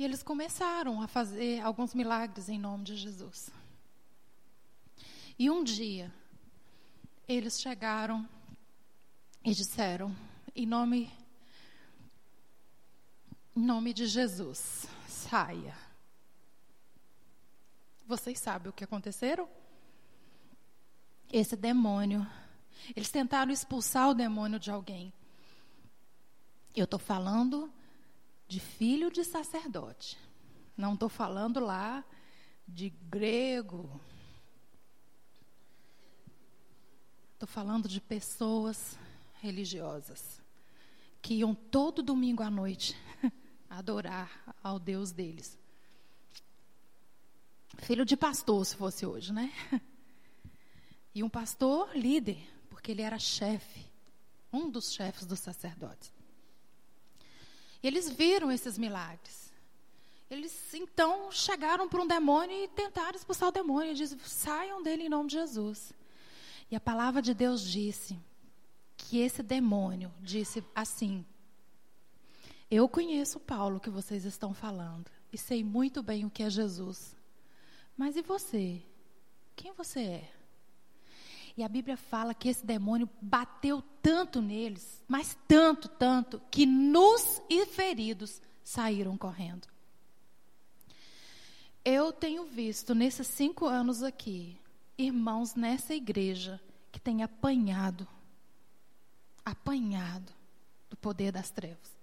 E 0.00 0.04
eles 0.04 0.22
começaram 0.22 1.02
a 1.02 1.06
fazer 1.06 1.60
alguns 1.60 1.92
milagres 1.92 2.48
em 2.48 2.58
nome 2.58 2.84
de 2.84 2.96
Jesus. 2.96 3.50
E 5.38 5.50
um 5.50 5.62
dia, 5.62 6.10
eles 7.28 7.60
chegaram 7.60 8.26
e 9.44 9.52
disseram: 9.52 10.16
em 10.56 10.64
nome, 10.64 11.12
em 13.54 13.60
nome 13.60 13.92
de 13.92 14.06
Jesus, 14.06 14.86
saia. 15.06 15.76
Vocês 18.06 18.38
sabem 18.38 18.70
o 18.70 18.72
que 18.72 18.84
aconteceram? 18.84 19.46
Esse 21.30 21.56
demônio, 21.56 22.26
eles 22.96 23.10
tentaram 23.10 23.52
expulsar 23.52 24.08
o 24.08 24.14
demônio 24.14 24.58
de 24.58 24.70
alguém. 24.70 25.12
Eu 26.74 26.84
estou 26.84 26.98
falando 26.98 27.70
de 28.50 28.60
filho 28.60 29.10
de 29.10 29.24
sacerdote. 29.24 30.18
Não 30.76 30.92
estou 30.92 31.08
falando 31.08 31.60
lá 31.60 32.04
de 32.68 32.90
grego, 32.90 33.88
Estou 37.40 37.48
falando 37.48 37.88
de 37.88 38.02
pessoas 38.02 38.98
religiosas 39.40 40.42
que 41.22 41.32
iam 41.36 41.54
todo 41.54 42.02
domingo 42.02 42.42
à 42.42 42.50
noite 42.50 42.94
adorar 43.66 44.54
ao 44.62 44.78
Deus 44.78 45.10
deles. 45.10 45.58
Filho 47.78 48.04
de 48.04 48.14
pastor, 48.14 48.66
se 48.66 48.76
fosse 48.76 49.06
hoje, 49.06 49.32
né? 49.32 49.50
E 51.14 51.24
um 51.24 51.30
pastor 51.30 51.96
líder, 51.96 52.38
porque 52.68 52.92
ele 52.92 53.00
era 53.02 53.18
chefe, 53.18 53.84
um 54.52 54.70
dos 54.70 54.92
chefes 54.92 55.24
dos 55.24 55.40
sacerdotes. 55.40 56.12
E 57.82 57.86
eles 57.86 58.10
viram 58.10 58.50
esses 58.50 58.76
milagres. 58.76 59.50
Eles 60.30 60.74
então 60.74 61.32
chegaram 61.32 61.88
para 61.88 62.00
um 62.00 62.06
demônio 62.06 62.64
e 62.64 62.68
tentaram 62.68 63.16
expulsar 63.16 63.48
o 63.48 63.52
demônio. 63.52 63.94
Dizem: 63.94 64.18
saiam 64.20 64.82
dele 64.82 65.04
em 65.04 65.08
nome 65.08 65.28
de 65.28 65.36
Jesus. 65.36 65.92
E 66.70 66.76
a 66.76 66.80
palavra 66.80 67.20
de 67.20 67.34
Deus 67.34 67.62
disse 67.62 68.16
que 68.96 69.18
esse 69.18 69.42
demônio 69.42 70.12
disse 70.20 70.62
assim: 70.74 71.24
Eu 72.70 72.88
conheço 72.88 73.40
Paulo 73.40 73.80
que 73.80 73.90
vocês 73.90 74.24
estão 74.24 74.54
falando 74.54 75.10
e 75.32 75.38
sei 75.38 75.64
muito 75.64 76.02
bem 76.02 76.24
o 76.24 76.30
que 76.30 76.44
é 76.44 76.50
Jesus. 76.50 77.16
Mas 77.96 78.16
e 78.16 78.22
você? 78.22 78.82
Quem 79.56 79.72
você 79.72 80.00
é? 80.00 80.39
E 81.60 81.62
a 81.62 81.68
Bíblia 81.68 81.94
fala 81.94 82.32
que 82.32 82.48
esse 82.48 82.64
demônio 82.64 83.06
bateu 83.20 83.82
tanto 84.00 84.40
neles, 84.40 85.04
mas 85.06 85.36
tanto, 85.46 85.90
tanto, 85.90 86.40
que 86.50 86.64
nus 86.64 87.42
e 87.50 87.66
feridos 87.66 88.40
saíram 88.64 89.14
correndo. 89.14 89.68
Eu 91.84 92.14
tenho 92.14 92.46
visto 92.46 92.94
nesses 92.94 93.26
cinco 93.26 93.66
anos 93.66 94.02
aqui 94.02 94.58
irmãos 94.96 95.54
nessa 95.54 95.94
igreja 95.94 96.58
que 96.90 96.98
têm 96.98 97.22
apanhado, 97.22 98.08
apanhado 99.44 100.32
do 100.88 100.96
poder 100.96 101.30
das 101.30 101.50
trevas. 101.50 101.94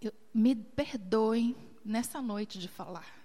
Eu, 0.00 0.14
me 0.32 0.54
perdoem 0.54 1.56
nessa 1.84 2.22
noite 2.22 2.56
de 2.56 2.68
falar, 2.68 3.23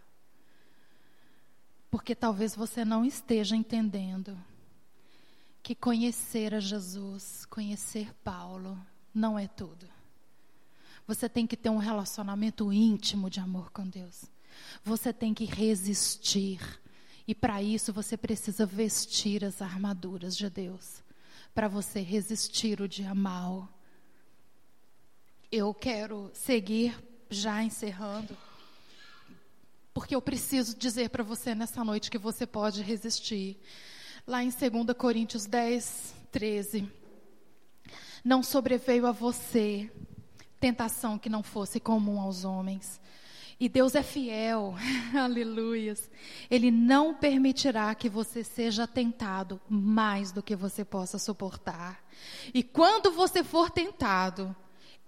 porque 1.90 2.14
talvez 2.14 2.56
você 2.56 2.86
não 2.86 3.04
esteja 3.04 3.56
entendendo 3.56 4.38
que 5.62 5.76
conhecer 5.76 6.54
a 6.54 6.60
Jesus, 6.60 7.46
conhecer 7.46 8.14
Paulo, 8.24 8.80
não 9.14 9.38
é 9.38 9.48
tudo. 9.48 9.88
Você 11.08 11.28
tem 11.28 11.48
que 11.48 11.58
ter 11.58 11.70
um 11.70 11.78
relacionamento 11.78 12.72
íntimo 12.72 13.30
de 13.30 13.40
amor 13.40 13.72
com 13.72 13.88
Deus. 13.88 14.26
Você 14.84 15.12
tem 15.12 15.34
que 15.34 15.46
resistir 15.46 16.60
e 17.28 17.36
para 17.36 17.62
isso 17.62 17.94
você 17.94 18.18
precisa 18.18 18.66
vestir 18.66 19.46
as 19.46 19.62
armaduras 19.62 20.36
de 20.36 20.50
Deus, 20.50 21.04
para 21.54 21.68
você 21.68 22.02
resistir 22.02 22.82
o 22.82 22.88
dia 22.88 23.14
mal. 23.14 23.70
Eu 25.52 25.74
quero 25.74 26.32
seguir 26.34 26.98
já 27.30 27.64
encerrando, 27.64 28.36
porque 30.00 30.16
eu 30.16 30.22
preciso 30.22 30.78
dizer 30.78 31.10
para 31.10 31.26
você 31.26 31.54
nessa 31.54 31.84
noite 31.84 32.10
que 32.10 32.18
você 32.18 32.48
pode 32.48 32.82
resistir. 32.82 33.60
Lá 34.26 34.42
em 34.42 34.50
2 34.50 34.98
Coríntios 34.98 35.46
10, 35.46 36.16
13. 36.32 36.90
Não 38.24 38.42
sobreveio 38.42 39.06
a 39.06 39.12
você 39.12 39.92
tentação 40.58 41.20
que 41.20 41.28
não 41.28 41.44
fosse 41.44 41.82
comum 41.82 42.18
aos 42.18 42.46
homens. 42.46 42.98
E 43.60 43.68
Deus 43.68 43.94
é 43.94 44.02
fiel, 44.02 44.74
aleluias. 45.14 46.10
Ele 46.50 46.72
não 46.72 47.14
permitirá 47.14 47.94
que 47.94 48.08
você 48.08 48.42
seja 48.42 48.88
tentado 48.88 49.60
mais 49.68 50.32
do 50.32 50.42
que 50.42 50.56
você 50.56 50.86
possa 50.86 51.20
suportar. 51.20 52.02
E 52.54 52.64
quando 52.64 53.12
você 53.12 53.44
for 53.44 53.70
tentado, 53.70 54.56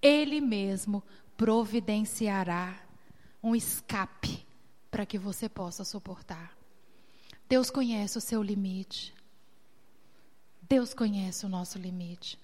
Ele 0.02 0.42
mesmo 0.42 1.02
providenciará 1.38 2.78
um 3.42 3.56
escape 3.56 4.51
para 4.92 5.06
que 5.06 5.18
você 5.18 5.48
possa 5.48 5.86
suportar. 5.86 6.56
Deus 7.48 7.72
conhece 7.72 8.18
o 8.18 8.22
seu 8.22 8.44
limite. 8.44 9.14
Deus 10.62 10.94
conhece 10.94 11.46
o 11.46 11.50
nosso 11.50 11.80
limite. 11.80 12.38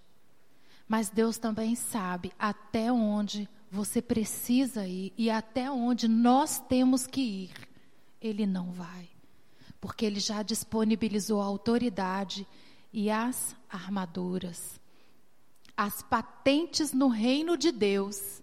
Mas 0.88 1.10
Deus 1.10 1.38
também 1.38 1.76
sabe 1.76 2.32
até 2.40 2.92
onde 2.92 3.48
você 3.70 4.02
precisa 4.02 4.88
ir 4.88 5.14
e 5.18 5.30
até 5.30 5.70
onde 5.70 6.08
nós 6.08 6.60
temos 6.60 7.06
que 7.06 7.22
ir, 7.22 7.70
ele 8.22 8.46
não 8.46 8.72
vai. 8.72 9.10
Porque 9.82 10.06
ele 10.06 10.20
já 10.20 10.42
disponibilizou 10.42 11.42
a 11.42 11.46
autoridade 11.46 12.48
e 12.92 13.10
as 13.10 13.56
armaduras, 13.70 14.80
as 15.76 16.02
patentes 16.02 16.94
no 16.94 17.10
reino 17.10 17.58
de 17.58 17.72
Deus. 17.72 18.42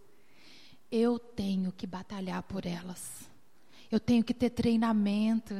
Eu 0.91 1.19
tenho 1.19 1.73
que 1.73 1.87
batalhar 1.87 2.43
por 2.43 2.67
elas. 2.67 3.34
Eu 3.91 4.01
tenho 4.01 4.25
que 4.25 4.35
ter 4.35 4.51
treinamento. 4.51 5.55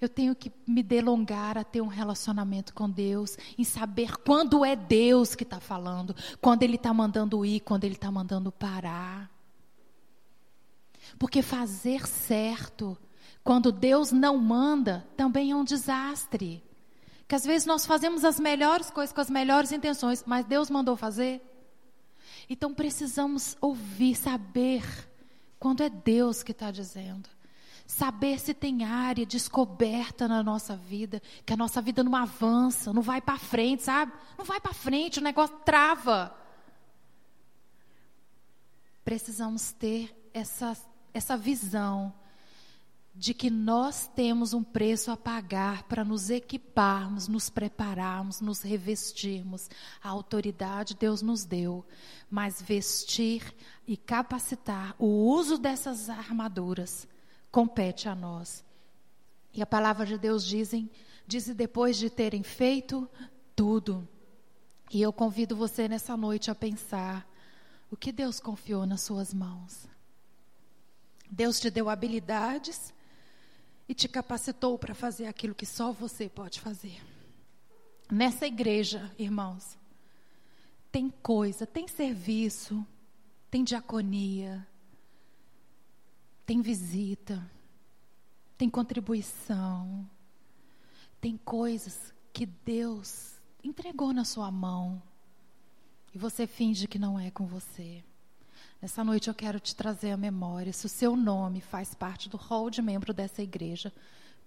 Eu 0.00 0.08
tenho 0.08 0.34
que 0.34 0.50
me 0.66 0.82
delongar 0.82 1.58
a 1.58 1.64
ter 1.64 1.80
um 1.80 1.86
relacionamento 1.86 2.72
com 2.72 2.88
Deus, 2.88 3.36
em 3.58 3.64
saber 3.64 4.16
quando 4.18 4.64
é 4.64 4.74
Deus 4.74 5.34
que 5.34 5.44
está 5.44 5.60
falando, 5.60 6.14
quando 6.40 6.62
Ele 6.62 6.76
está 6.76 6.92
mandando 6.92 7.44
ir, 7.44 7.60
quando 7.60 7.84
Ele 7.84 7.94
está 7.94 8.10
mandando 8.10 8.50
parar. 8.50 9.30
Porque 11.18 11.42
fazer 11.42 12.06
certo, 12.06 12.96
quando 13.44 13.72
Deus 13.72 14.12
não 14.12 14.38
manda, 14.38 15.06
também 15.16 15.50
é 15.50 15.56
um 15.56 15.64
desastre. 15.64 16.62
Que 17.26 17.34
às 17.34 17.44
vezes 17.44 17.66
nós 17.66 17.86
fazemos 17.86 18.24
as 18.24 18.40
melhores 18.40 18.90
coisas 18.90 19.12
com 19.12 19.20
as 19.20 19.30
melhores 19.30 19.70
intenções, 19.70 20.24
mas 20.26 20.46
Deus 20.46 20.70
mandou 20.70 20.96
fazer. 20.96 21.42
Então 22.48 22.74
precisamos 22.74 23.56
ouvir, 23.60 24.16
saber 24.16 24.82
quando 25.60 25.82
é 25.82 25.90
Deus 25.90 26.42
que 26.42 26.52
está 26.52 26.70
dizendo. 26.70 27.28
Saber 27.86 28.40
se 28.40 28.54
tem 28.54 28.84
área 28.84 29.26
descoberta 29.26 30.26
na 30.26 30.42
nossa 30.42 30.74
vida, 30.74 31.20
que 31.44 31.52
a 31.52 31.56
nossa 31.56 31.82
vida 31.82 32.02
não 32.02 32.16
avança, 32.16 32.92
não 32.92 33.02
vai 33.02 33.20
para 33.20 33.38
frente, 33.38 33.82
sabe? 33.82 34.12
Não 34.38 34.44
vai 34.44 34.58
para 34.60 34.72
frente, 34.72 35.18
o 35.18 35.22
negócio 35.22 35.56
trava. 35.58 36.34
Precisamos 39.04 39.72
ter 39.72 40.30
essa, 40.32 40.76
essa 41.12 41.36
visão 41.36 42.14
de 43.14 43.34
que 43.34 43.50
nós 43.50 44.06
temos 44.14 44.54
um 44.54 44.62
preço 44.62 45.10
a 45.10 45.16
pagar 45.16 45.82
para 45.84 46.04
nos 46.04 46.30
equiparmos, 46.30 47.28
nos 47.28 47.50
prepararmos, 47.50 48.40
nos 48.40 48.62
revestirmos. 48.62 49.68
A 50.02 50.08
autoridade 50.08 50.94
Deus 50.94 51.20
nos 51.20 51.44
deu, 51.44 51.84
mas 52.30 52.62
vestir 52.62 53.54
e 53.86 53.96
capacitar 53.96 54.94
o 54.98 55.06
uso 55.06 55.58
dessas 55.58 56.08
armaduras 56.08 57.06
compete 57.50 58.08
a 58.08 58.14
nós. 58.14 58.64
E 59.52 59.60
a 59.60 59.66
palavra 59.66 60.06
de 60.06 60.16
Deus 60.16 60.44
dizem 60.44 60.90
Diz 61.30 61.46
depois 61.46 61.96
de 61.96 62.10
terem 62.10 62.42
feito 62.42 63.08
tudo. 63.54 64.08
E 64.90 65.00
eu 65.00 65.12
convido 65.12 65.54
você 65.54 65.86
nessa 65.86 66.16
noite 66.16 66.50
a 66.50 66.56
pensar 66.56 67.24
o 67.88 67.96
que 67.96 68.10
Deus 68.10 68.40
confiou 68.40 68.84
nas 68.84 69.02
suas 69.02 69.32
mãos. 69.32 69.86
Deus 71.30 71.60
te 71.60 71.70
deu 71.70 71.88
habilidades 71.88 72.92
e 73.90 73.94
te 73.94 74.06
capacitou 74.06 74.78
para 74.78 74.94
fazer 74.94 75.26
aquilo 75.26 75.52
que 75.52 75.66
só 75.66 75.90
você 75.90 76.28
pode 76.28 76.60
fazer. 76.60 77.02
Nessa 78.08 78.46
igreja, 78.46 79.10
irmãos, 79.18 79.76
tem 80.92 81.10
coisa, 81.10 81.66
tem 81.66 81.88
serviço, 81.88 82.86
tem 83.50 83.64
diaconia, 83.64 84.64
tem 86.46 86.62
visita, 86.62 87.44
tem 88.56 88.70
contribuição, 88.70 90.08
tem 91.20 91.36
coisas 91.36 92.14
que 92.32 92.46
Deus 92.46 93.40
entregou 93.60 94.12
na 94.12 94.24
sua 94.24 94.52
mão 94.52 95.02
e 96.14 96.18
você 96.18 96.46
finge 96.46 96.86
que 96.86 96.96
não 96.96 97.18
é 97.18 97.28
com 97.32 97.44
você. 97.44 98.04
Nessa 98.80 99.04
noite 99.04 99.28
eu 99.28 99.34
quero 99.34 99.60
te 99.60 99.76
trazer 99.76 100.10
a 100.10 100.16
memória. 100.16 100.72
Se 100.72 100.86
o 100.86 100.88
seu 100.88 101.14
nome 101.14 101.60
faz 101.60 101.94
parte 101.94 102.30
do 102.30 102.38
hall 102.38 102.70
de 102.70 102.80
membro 102.80 103.12
dessa 103.12 103.42
igreja, 103.42 103.92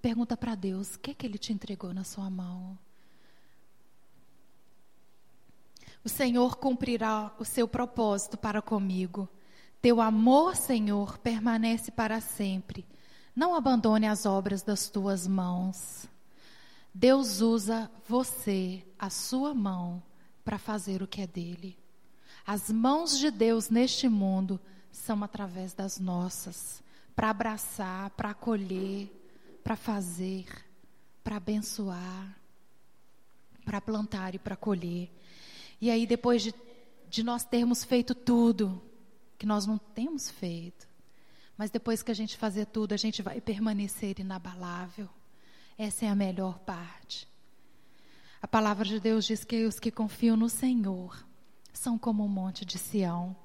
pergunta 0.01 0.35
para 0.35 0.55
Deus: 0.55 0.95
o 0.95 0.99
que, 0.99 1.11
é 1.11 1.13
que 1.13 1.25
Ele 1.25 1.37
te 1.37 1.53
entregou 1.53 1.93
na 1.93 2.03
sua 2.03 2.29
mão? 2.29 2.77
O 6.03 6.09
Senhor 6.09 6.57
cumprirá 6.57 7.31
o 7.39 7.45
seu 7.45 7.67
propósito 7.67 8.35
para 8.35 8.61
comigo. 8.61 9.29
Teu 9.81 10.01
amor, 10.01 10.55
Senhor, 10.55 11.17
permanece 11.19 11.91
para 11.91 12.19
sempre. 12.19 12.85
Não 13.35 13.55
abandone 13.55 14.07
as 14.07 14.25
obras 14.25 14.63
das 14.63 14.89
tuas 14.89 15.27
mãos. 15.27 16.07
Deus 16.93 17.39
usa 17.39 17.89
você, 18.07 18.85
a 18.97 19.09
sua 19.09 19.53
mão, 19.53 20.01
para 20.43 20.57
fazer 20.57 21.01
o 21.01 21.07
que 21.07 21.21
é 21.21 21.27
dele. 21.27 21.82
As 22.45 22.69
mãos 22.69 23.17
de 23.17 23.31
Deus 23.31 23.69
neste 23.69 24.09
mundo 24.09 24.59
são 24.91 25.23
através 25.23 25.73
das 25.73 25.97
nossas, 25.97 26.83
para 27.15 27.29
abraçar, 27.29 28.09
para 28.11 28.31
acolher, 28.31 29.09
para 29.63 29.77
fazer, 29.77 30.45
para 31.23 31.37
abençoar, 31.37 32.37
para 33.63 33.79
plantar 33.79 34.35
e 34.35 34.39
para 34.39 34.57
colher. 34.57 35.09
E 35.79 35.89
aí, 35.89 36.05
depois 36.05 36.43
de, 36.43 36.53
de 37.09 37.23
nós 37.23 37.45
termos 37.45 37.83
feito 37.83 38.13
tudo, 38.13 38.81
que 39.37 39.45
nós 39.45 39.65
não 39.65 39.77
temos 39.77 40.29
feito, 40.29 40.87
mas 41.57 41.69
depois 41.69 42.03
que 42.03 42.11
a 42.11 42.15
gente 42.15 42.35
fazer 42.35 42.65
tudo, 42.65 42.93
a 42.93 42.97
gente 42.97 43.21
vai 43.21 43.39
permanecer 43.39 44.19
inabalável. 44.19 45.07
Essa 45.77 46.05
é 46.05 46.09
a 46.09 46.15
melhor 46.15 46.59
parte. 46.59 47.27
A 48.41 48.47
palavra 48.47 48.83
de 48.83 48.99
Deus 48.99 49.25
diz 49.25 49.45
que 49.45 49.65
os 49.65 49.79
que 49.79 49.89
confiam 49.89 50.35
no 50.35 50.49
Senhor 50.49 51.25
são 51.73 51.97
como 51.97 52.23
um 52.23 52.29
monte 52.29 52.63
de 52.63 52.77
Sião, 52.77 53.35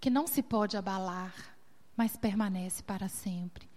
que 0.00 0.10
não 0.10 0.26
se 0.26 0.42
pode 0.42 0.76
abalar, 0.76 1.56
mas 1.96 2.16
permanece 2.16 2.82
para 2.82 3.08
sempre. 3.08 3.68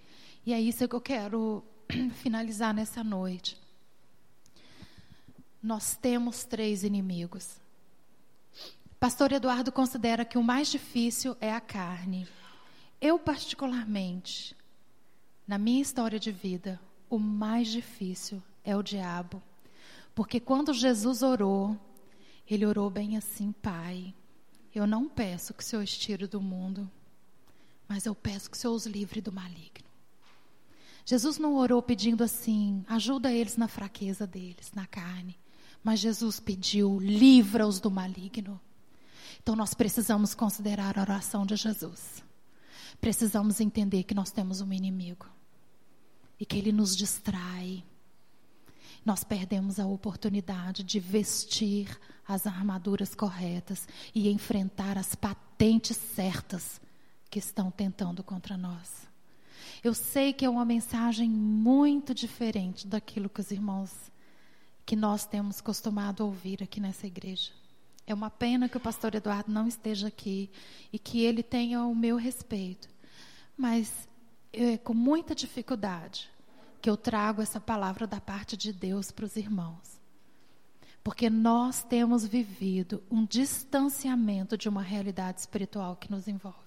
E 0.45 0.53
é 0.53 0.59
isso 0.59 0.87
que 0.87 0.95
eu 0.95 1.01
quero 1.01 1.63
finalizar 2.15 2.73
nessa 2.73 3.03
noite. 3.03 3.59
Nós 5.61 5.95
temos 5.95 6.43
três 6.43 6.83
inimigos. 6.83 7.59
Pastor 8.99 9.31
Eduardo 9.31 9.71
considera 9.71 10.25
que 10.25 10.37
o 10.37 10.43
mais 10.43 10.67
difícil 10.67 11.35
é 11.39 11.51
a 11.53 11.61
carne. 11.61 12.27
Eu, 12.99 13.17
particularmente, 13.19 14.55
na 15.47 15.57
minha 15.57 15.81
história 15.81 16.19
de 16.19 16.31
vida, 16.31 16.79
o 17.09 17.19
mais 17.19 17.67
difícil 17.67 18.41
é 18.63 18.75
o 18.75 18.83
diabo. 18.83 19.41
Porque 20.13 20.39
quando 20.39 20.73
Jesus 20.73 21.23
orou, 21.23 21.77
ele 22.53 22.65
orou 22.65 22.89
bem 22.89 23.15
assim, 23.15 23.51
Pai. 23.51 24.13
Eu 24.75 24.85
não 24.85 25.07
peço 25.07 25.53
que 25.53 25.63
o 25.63 25.65
Senhor 25.65 25.83
estire 25.83 26.27
do 26.27 26.41
mundo, 26.41 26.89
mas 27.87 28.05
eu 28.05 28.13
peço 28.13 28.49
que 28.51 28.57
o 28.57 28.59
Senhor 28.59 28.73
os 28.73 28.85
livre 28.85 29.21
do 29.21 29.31
maligno. 29.31 29.89
Jesus 31.05 31.37
não 31.37 31.55
orou 31.55 31.81
pedindo 31.81 32.23
assim, 32.23 32.83
ajuda 32.87 33.31
eles 33.31 33.57
na 33.57 33.67
fraqueza 33.67 34.27
deles, 34.27 34.71
na 34.73 34.85
carne. 34.85 35.39
Mas 35.83 35.99
Jesus 35.99 36.39
pediu, 36.39 36.99
livra-os 36.99 37.79
do 37.79 37.89
maligno. 37.89 38.59
Então 39.41 39.55
nós 39.55 39.73
precisamos 39.73 40.35
considerar 40.35 40.97
a 40.97 41.01
oração 41.01 41.45
de 41.45 41.55
Jesus. 41.55 42.23
Precisamos 42.99 43.59
entender 43.59 44.03
que 44.03 44.13
nós 44.13 44.29
temos 44.29 44.61
um 44.61 44.71
inimigo 44.71 45.25
e 46.39 46.45
que 46.45 46.57
ele 46.57 46.71
nos 46.71 46.95
distrai. 46.95 47.83
Nós 49.03 49.23
perdemos 49.23 49.79
a 49.79 49.85
oportunidade 49.85 50.83
de 50.83 50.99
vestir 50.99 51.99
as 52.27 52.45
armaduras 52.45 53.15
corretas 53.15 53.87
e 54.13 54.29
enfrentar 54.29 54.97
as 54.97 55.15
patentes 55.15 55.97
certas 55.97 56.79
que 57.29 57.39
estão 57.39 57.71
tentando 57.71 58.23
contra 58.23 58.55
nós. 58.55 59.09
Eu 59.83 59.93
sei 59.93 60.31
que 60.33 60.45
é 60.45 60.49
uma 60.49 60.65
mensagem 60.65 61.29
muito 61.29 62.13
diferente 62.13 62.87
daquilo 62.87 63.29
que 63.29 63.39
os 63.39 63.49
irmãos 63.49 64.11
que 64.85 64.95
nós 64.95 65.25
temos 65.25 65.61
costumado 65.61 66.25
ouvir 66.25 66.61
aqui 66.61 66.79
nessa 66.79 67.07
igreja. 67.07 67.51
É 68.05 68.13
uma 68.13 68.29
pena 68.29 68.67
que 68.67 68.77
o 68.77 68.79
pastor 68.79 69.15
Eduardo 69.15 69.51
não 69.51 69.67
esteja 69.67 70.07
aqui 70.07 70.51
e 70.91 70.99
que 70.99 71.21
ele 71.21 71.41
tenha 71.41 71.83
o 71.83 71.95
meu 71.95 72.17
respeito. 72.17 72.89
Mas 73.57 74.07
é 74.53 74.77
com 74.77 74.93
muita 74.93 75.33
dificuldade 75.33 76.29
que 76.81 76.89
eu 76.89 76.97
trago 76.97 77.41
essa 77.41 77.59
palavra 77.59 78.07
da 78.07 78.19
parte 78.19 78.57
de 78.57 78.73
Deus 78.73 79.11
para 79.11 79.25
os 79.25 79.35
irmãos. 79.35 80.01
Porque 81.03 81.29
nós 81.29 81.83
temos 81.83 82.25
vivido 82.25 83.03
um 83.09 83.25
distanciamento 83.25 84.57
de 84.57 84.67
uma 84.67 84.81
realidade 84.81 85.39
espiritual 85.39 85.95
que 85.95 86.11
nos 86.11 86.27
envolve. 86.27 86.57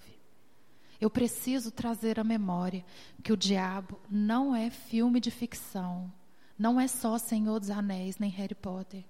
Eu 1.00 1.10
preciso 1.10 1.70
trazer 1.70 2.18
à 2.18 2.24
memória 2.24 2.84
que 3.22 3.32
o 3.32 3.36
diabo 3.36 4.00
não 4.08 4.54
é 4.54 4.70
filme 4.70 5.20
de 5.20 5.30
ficção, 5.30 6.10
não 6.58 6.80
é 6.80 6.86
só 6.86 7.18
Senhor 7.18 7.58
dos 7.58 7.70
Anéis 7.70 8.18
nem 8.18 8.30
Harry 8.30 8.54
Potter. 8.54 9.04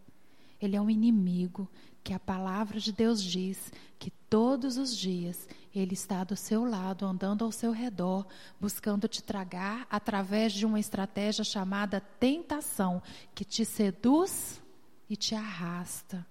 Ele 0.60 0.76
é 0.76 0.80
um 0.80 0.90
inimigo 0.90 1.70
que 2.04 2.12
a 2.12 2.20
palavra 2.20 2.78
de 2.78 2.92
Deus 2.92 3.22
diz 3.22 3.72
que 3.98 4.10
todos 4.28 4.76
os 4.76 4.94
dias 4.94 5.48
ele 5.74 5.94
está 5.94 6.22
do 6.22 6.36
seu 6.36 6.62
lado, 6.62 7.06
andando 7.06 7.44
ao 7.44 7.50
seu 7.50 7.72
redor, 7.72 8.26
buscando 8.60 9.08
te 9.08 9.22
tragar 9.22 9.86
através 9.90 10.52
de 10.52 10.66
uma 10.66 10.78
estratégia 10.78 11.42
chamada 11.42 12.02
tentação, 12.20 13.02
que 13.34 13.44
te 13.44 13.64
seduz 13.64 14.62
e 15.08 15.16
te 15.16 15.34
arrasta. 15.34 16.26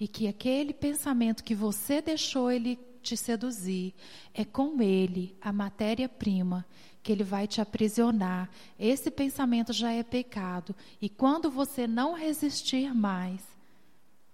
E 0.00 0.08
que 0.08 0.26
aquele 0.26 0.72
pensamento 0.72 1.44
que 1.44 1.54
você 1.54 2.00
deixou 2.00 2.50
ele 2.50 2.78
te 3.02 3.16
seduzir, 3.16 3.94
é 4.32 4.44
com 4.44 4.80
ele 4.80 5.36
a 5.40 5.52
matéria-prima 5.52 6.66
que 7.02 7.12
ele 7.12 7.24
vai 7.24 7.46
te 7.46 7.60
aprisionar. 7.60 8.50
Esse 8.78 9.10
pensamento 9.10 9.72
já 9.72 9.92
é 9.92 10.02
pecado. 10.02 10.74
E 11.00 11.08
quando 11.08 11.50
você 11.50 11.86
não 11.86 12.14
resistir 12.14 12.94
mais, 12.94 13.42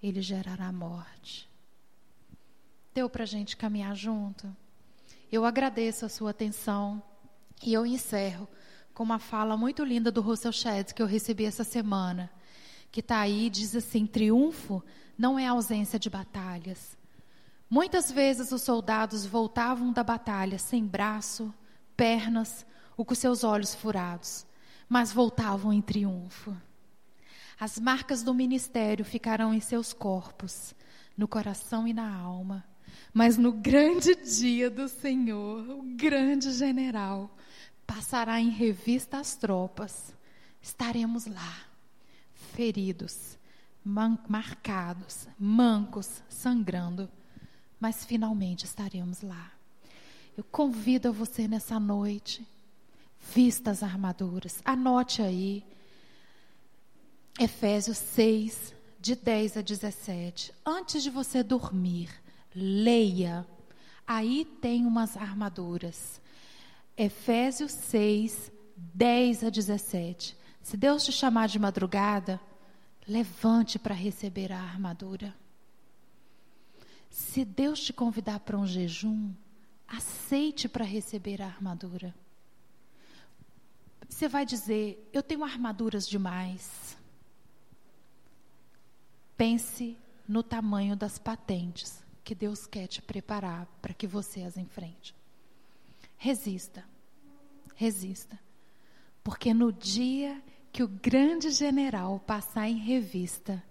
ele 0.03 0.21
gerará 0.21 0.71
morte. 0.73 1.49
Deu 2.95 3.09
para 3.09 3.25
a 3.25 3.27
gente 3.27 3.57
caminhar 3.57 3.95
junto? 3.95 4.55
Eu 5.31 5.45
agradeço 5.45 6.07
a 6.07 6.09
sua 6.09 6.31
atenção 6.31 7.03
e 7.63 7.73
eu 7.73 7.85
encerro 7.85 8.49
com 8.95 9.03
uma 9.03 9.19
fala 9.19 9.57
muito 9.57 9.85
linda 9.85 10.11
do 10.11 10.21
Russell 10.21 10.53
Shedd 10.53 10.95
que 10.95 11.03
eu 11.03 11.07
recebi 11.07 11.45
essa 11.45 11.65
semana, 11.65 12.31
que 12.91 13.01
está 13.01 13.19
aí 13.19 13.51
diz 13.51 13.77
assim: 13.77 14.07
triunfo 14.07 14.83
não 15.19 15.39
é 15.39 15.47
ausência 15.47 15.99
de 15.99 16.09
batalhas. 16.09 16.97
Muitas 17.69 18.11
vezes 18.11 18.53
os 18.53 18.63
soldados 18.63 19.27
voltavam 19.27 19.93
da 19.93 20.05
batalha 20.05 20.59
sem 20.59 20.87
braço, 20.87 21.53
pernas 21.97 22.65
ou 22.97 23.05
com 23.05 23.15
seus 23.15 23.45
olhos 23.45 23.75
furados, 23.75 24.47
mas 24.89 25.13
voltavam 25.13 25.73
em 25.73 25.83
triunfo. 25.83 26.57
As 27.59 27.79
marcas 27.79 28.23
do 28.23 28.35
ministério 28.35 29.05
ficarão 29.05 29.55
em 29.55 29.61
seus 29.61 29.93
corpos, 29.93 30.75
no 31.17 31.27
coração 31.27 31.89
e 31.89 31.93
na 31.93 32.15
alma. 32.15 32.65
Mas 33.13 33.39
no 33.39 33.51
grande 33.51 34.15
dia 34.15 34.69
do 34.69 34.89
Senhor, 34.89 35.69
o 35.71 35.83
grande 35.97 36.53
general 36.53 37.35
passará 37.87 38.39
em 38.41 38.51
revista 38.51 39.19
as 39.19 39.37
tropas. 39.37 40.15
Estaremos 40.61 41.27
lá, 41.27 41.57
feridos, 42.35 43.39
marcados, 44.29 45.27
mancos, 45.39 46.23
sangrando, 46.29 47.09
mas 47.81 48.05
finalmente 48.05 48.65
estaremos 48.65 49.23
lá. 49.23 49.53
Eu 50.37 50.45
convido 50.45 51.09
a 51.09 51.13
você 51.13 51.49
nessa 51.49 51.81
noite, 51.81 52.47
vista 53.35 53.71
as 53.71 53.83
armaduras, 53.83 54.61
anote 54.65 55.23
aí 55.23 55.65
Efésios 57.39 57.99
6, 57.99 58.75
de 58.99 59.15
10 59.15 59.59
a 59.59 59.61
17. 59.61 60.55
Antes 60.65 61.03
de 61.03 61.11
você 61.11 61.43
dormir, 61.43 62.09
leia. 62.55 63.47
Aí 64.07 64.45
tem 64.61 64.87
umas 64.87 65.17
armaduras. 65.19 66.21
Efésios 66.97 67.73
6, 67.73 68.51
10 68.77 69.45
a 69.45 69.51
17. 69.51 70.37
Se 70.63 70.77
Deus 70.79 71.05
te 71.05 71.13
chamar 71.13 71.49
de 71.49 71.59
madrugada, 71.59 72.41
levante 73.07 73.79
para 73.79 73.95
receber 73.95 74.51
a 74.51 74.59
armadura. 74.59 75.35
Se 77.11 77.45
Deus 77.45 77.81
te 77.81 77.93
convidar 77.93 78.41
para 78.41 78.57
um 78.57 78.67
jejum, 78.67 79.31
aceite 79.87 80.69
para 80.69 80.85
receber 80.85 81.43
a 81.43 81.47
armadura. 81.47 82.15
Você 84.09 84.27
vai 84.27 84.47
dizer: 84.47 85.07
Eu 85.13 85.23
tenho 85.23 85.45
armaduras 85.45 86.09
demais. 86.09 86.97
Pense 89.37 89.97
no 90.27 90.43
tamanho 90.43 90.97
das 90.97 91.19
patentes 91.19 92.03
que 92.25 92.35
Deus 92.35 92.67
quer 92.67 92.87
te 92.87 93.01
preparar 93.01 93.67
para 93.81 93.95
que 93.95 94.07
você 94.07 94.43
as 94.43 94.57
enfrente. 94.57 95.15
Resista, 96.17 96.85
resista, 97.75 98.39
porque 99.23 99.53
no 99.53 99.73
dia 99.73 100.43
que 100.73 100.83
o 100.83 100.89
grande 100.89 101.51
general 101.51 102.19
passar 102.21 102.69
em 102.69 102.79
revista, 102.79 103.63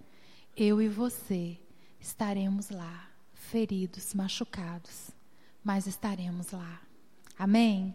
eu 0.56 0.82
e 0.82 0.88
você 0.88 1.60
estaremos 2.00 2.70
lá, 2.70 3.10
feridos, 3.34 4.14
machucados, 4.14 5.12
mas 5.64 5.88
estaremos 5.88 6.52
lá. 6.52 6.82
Amém? 7.38 7.94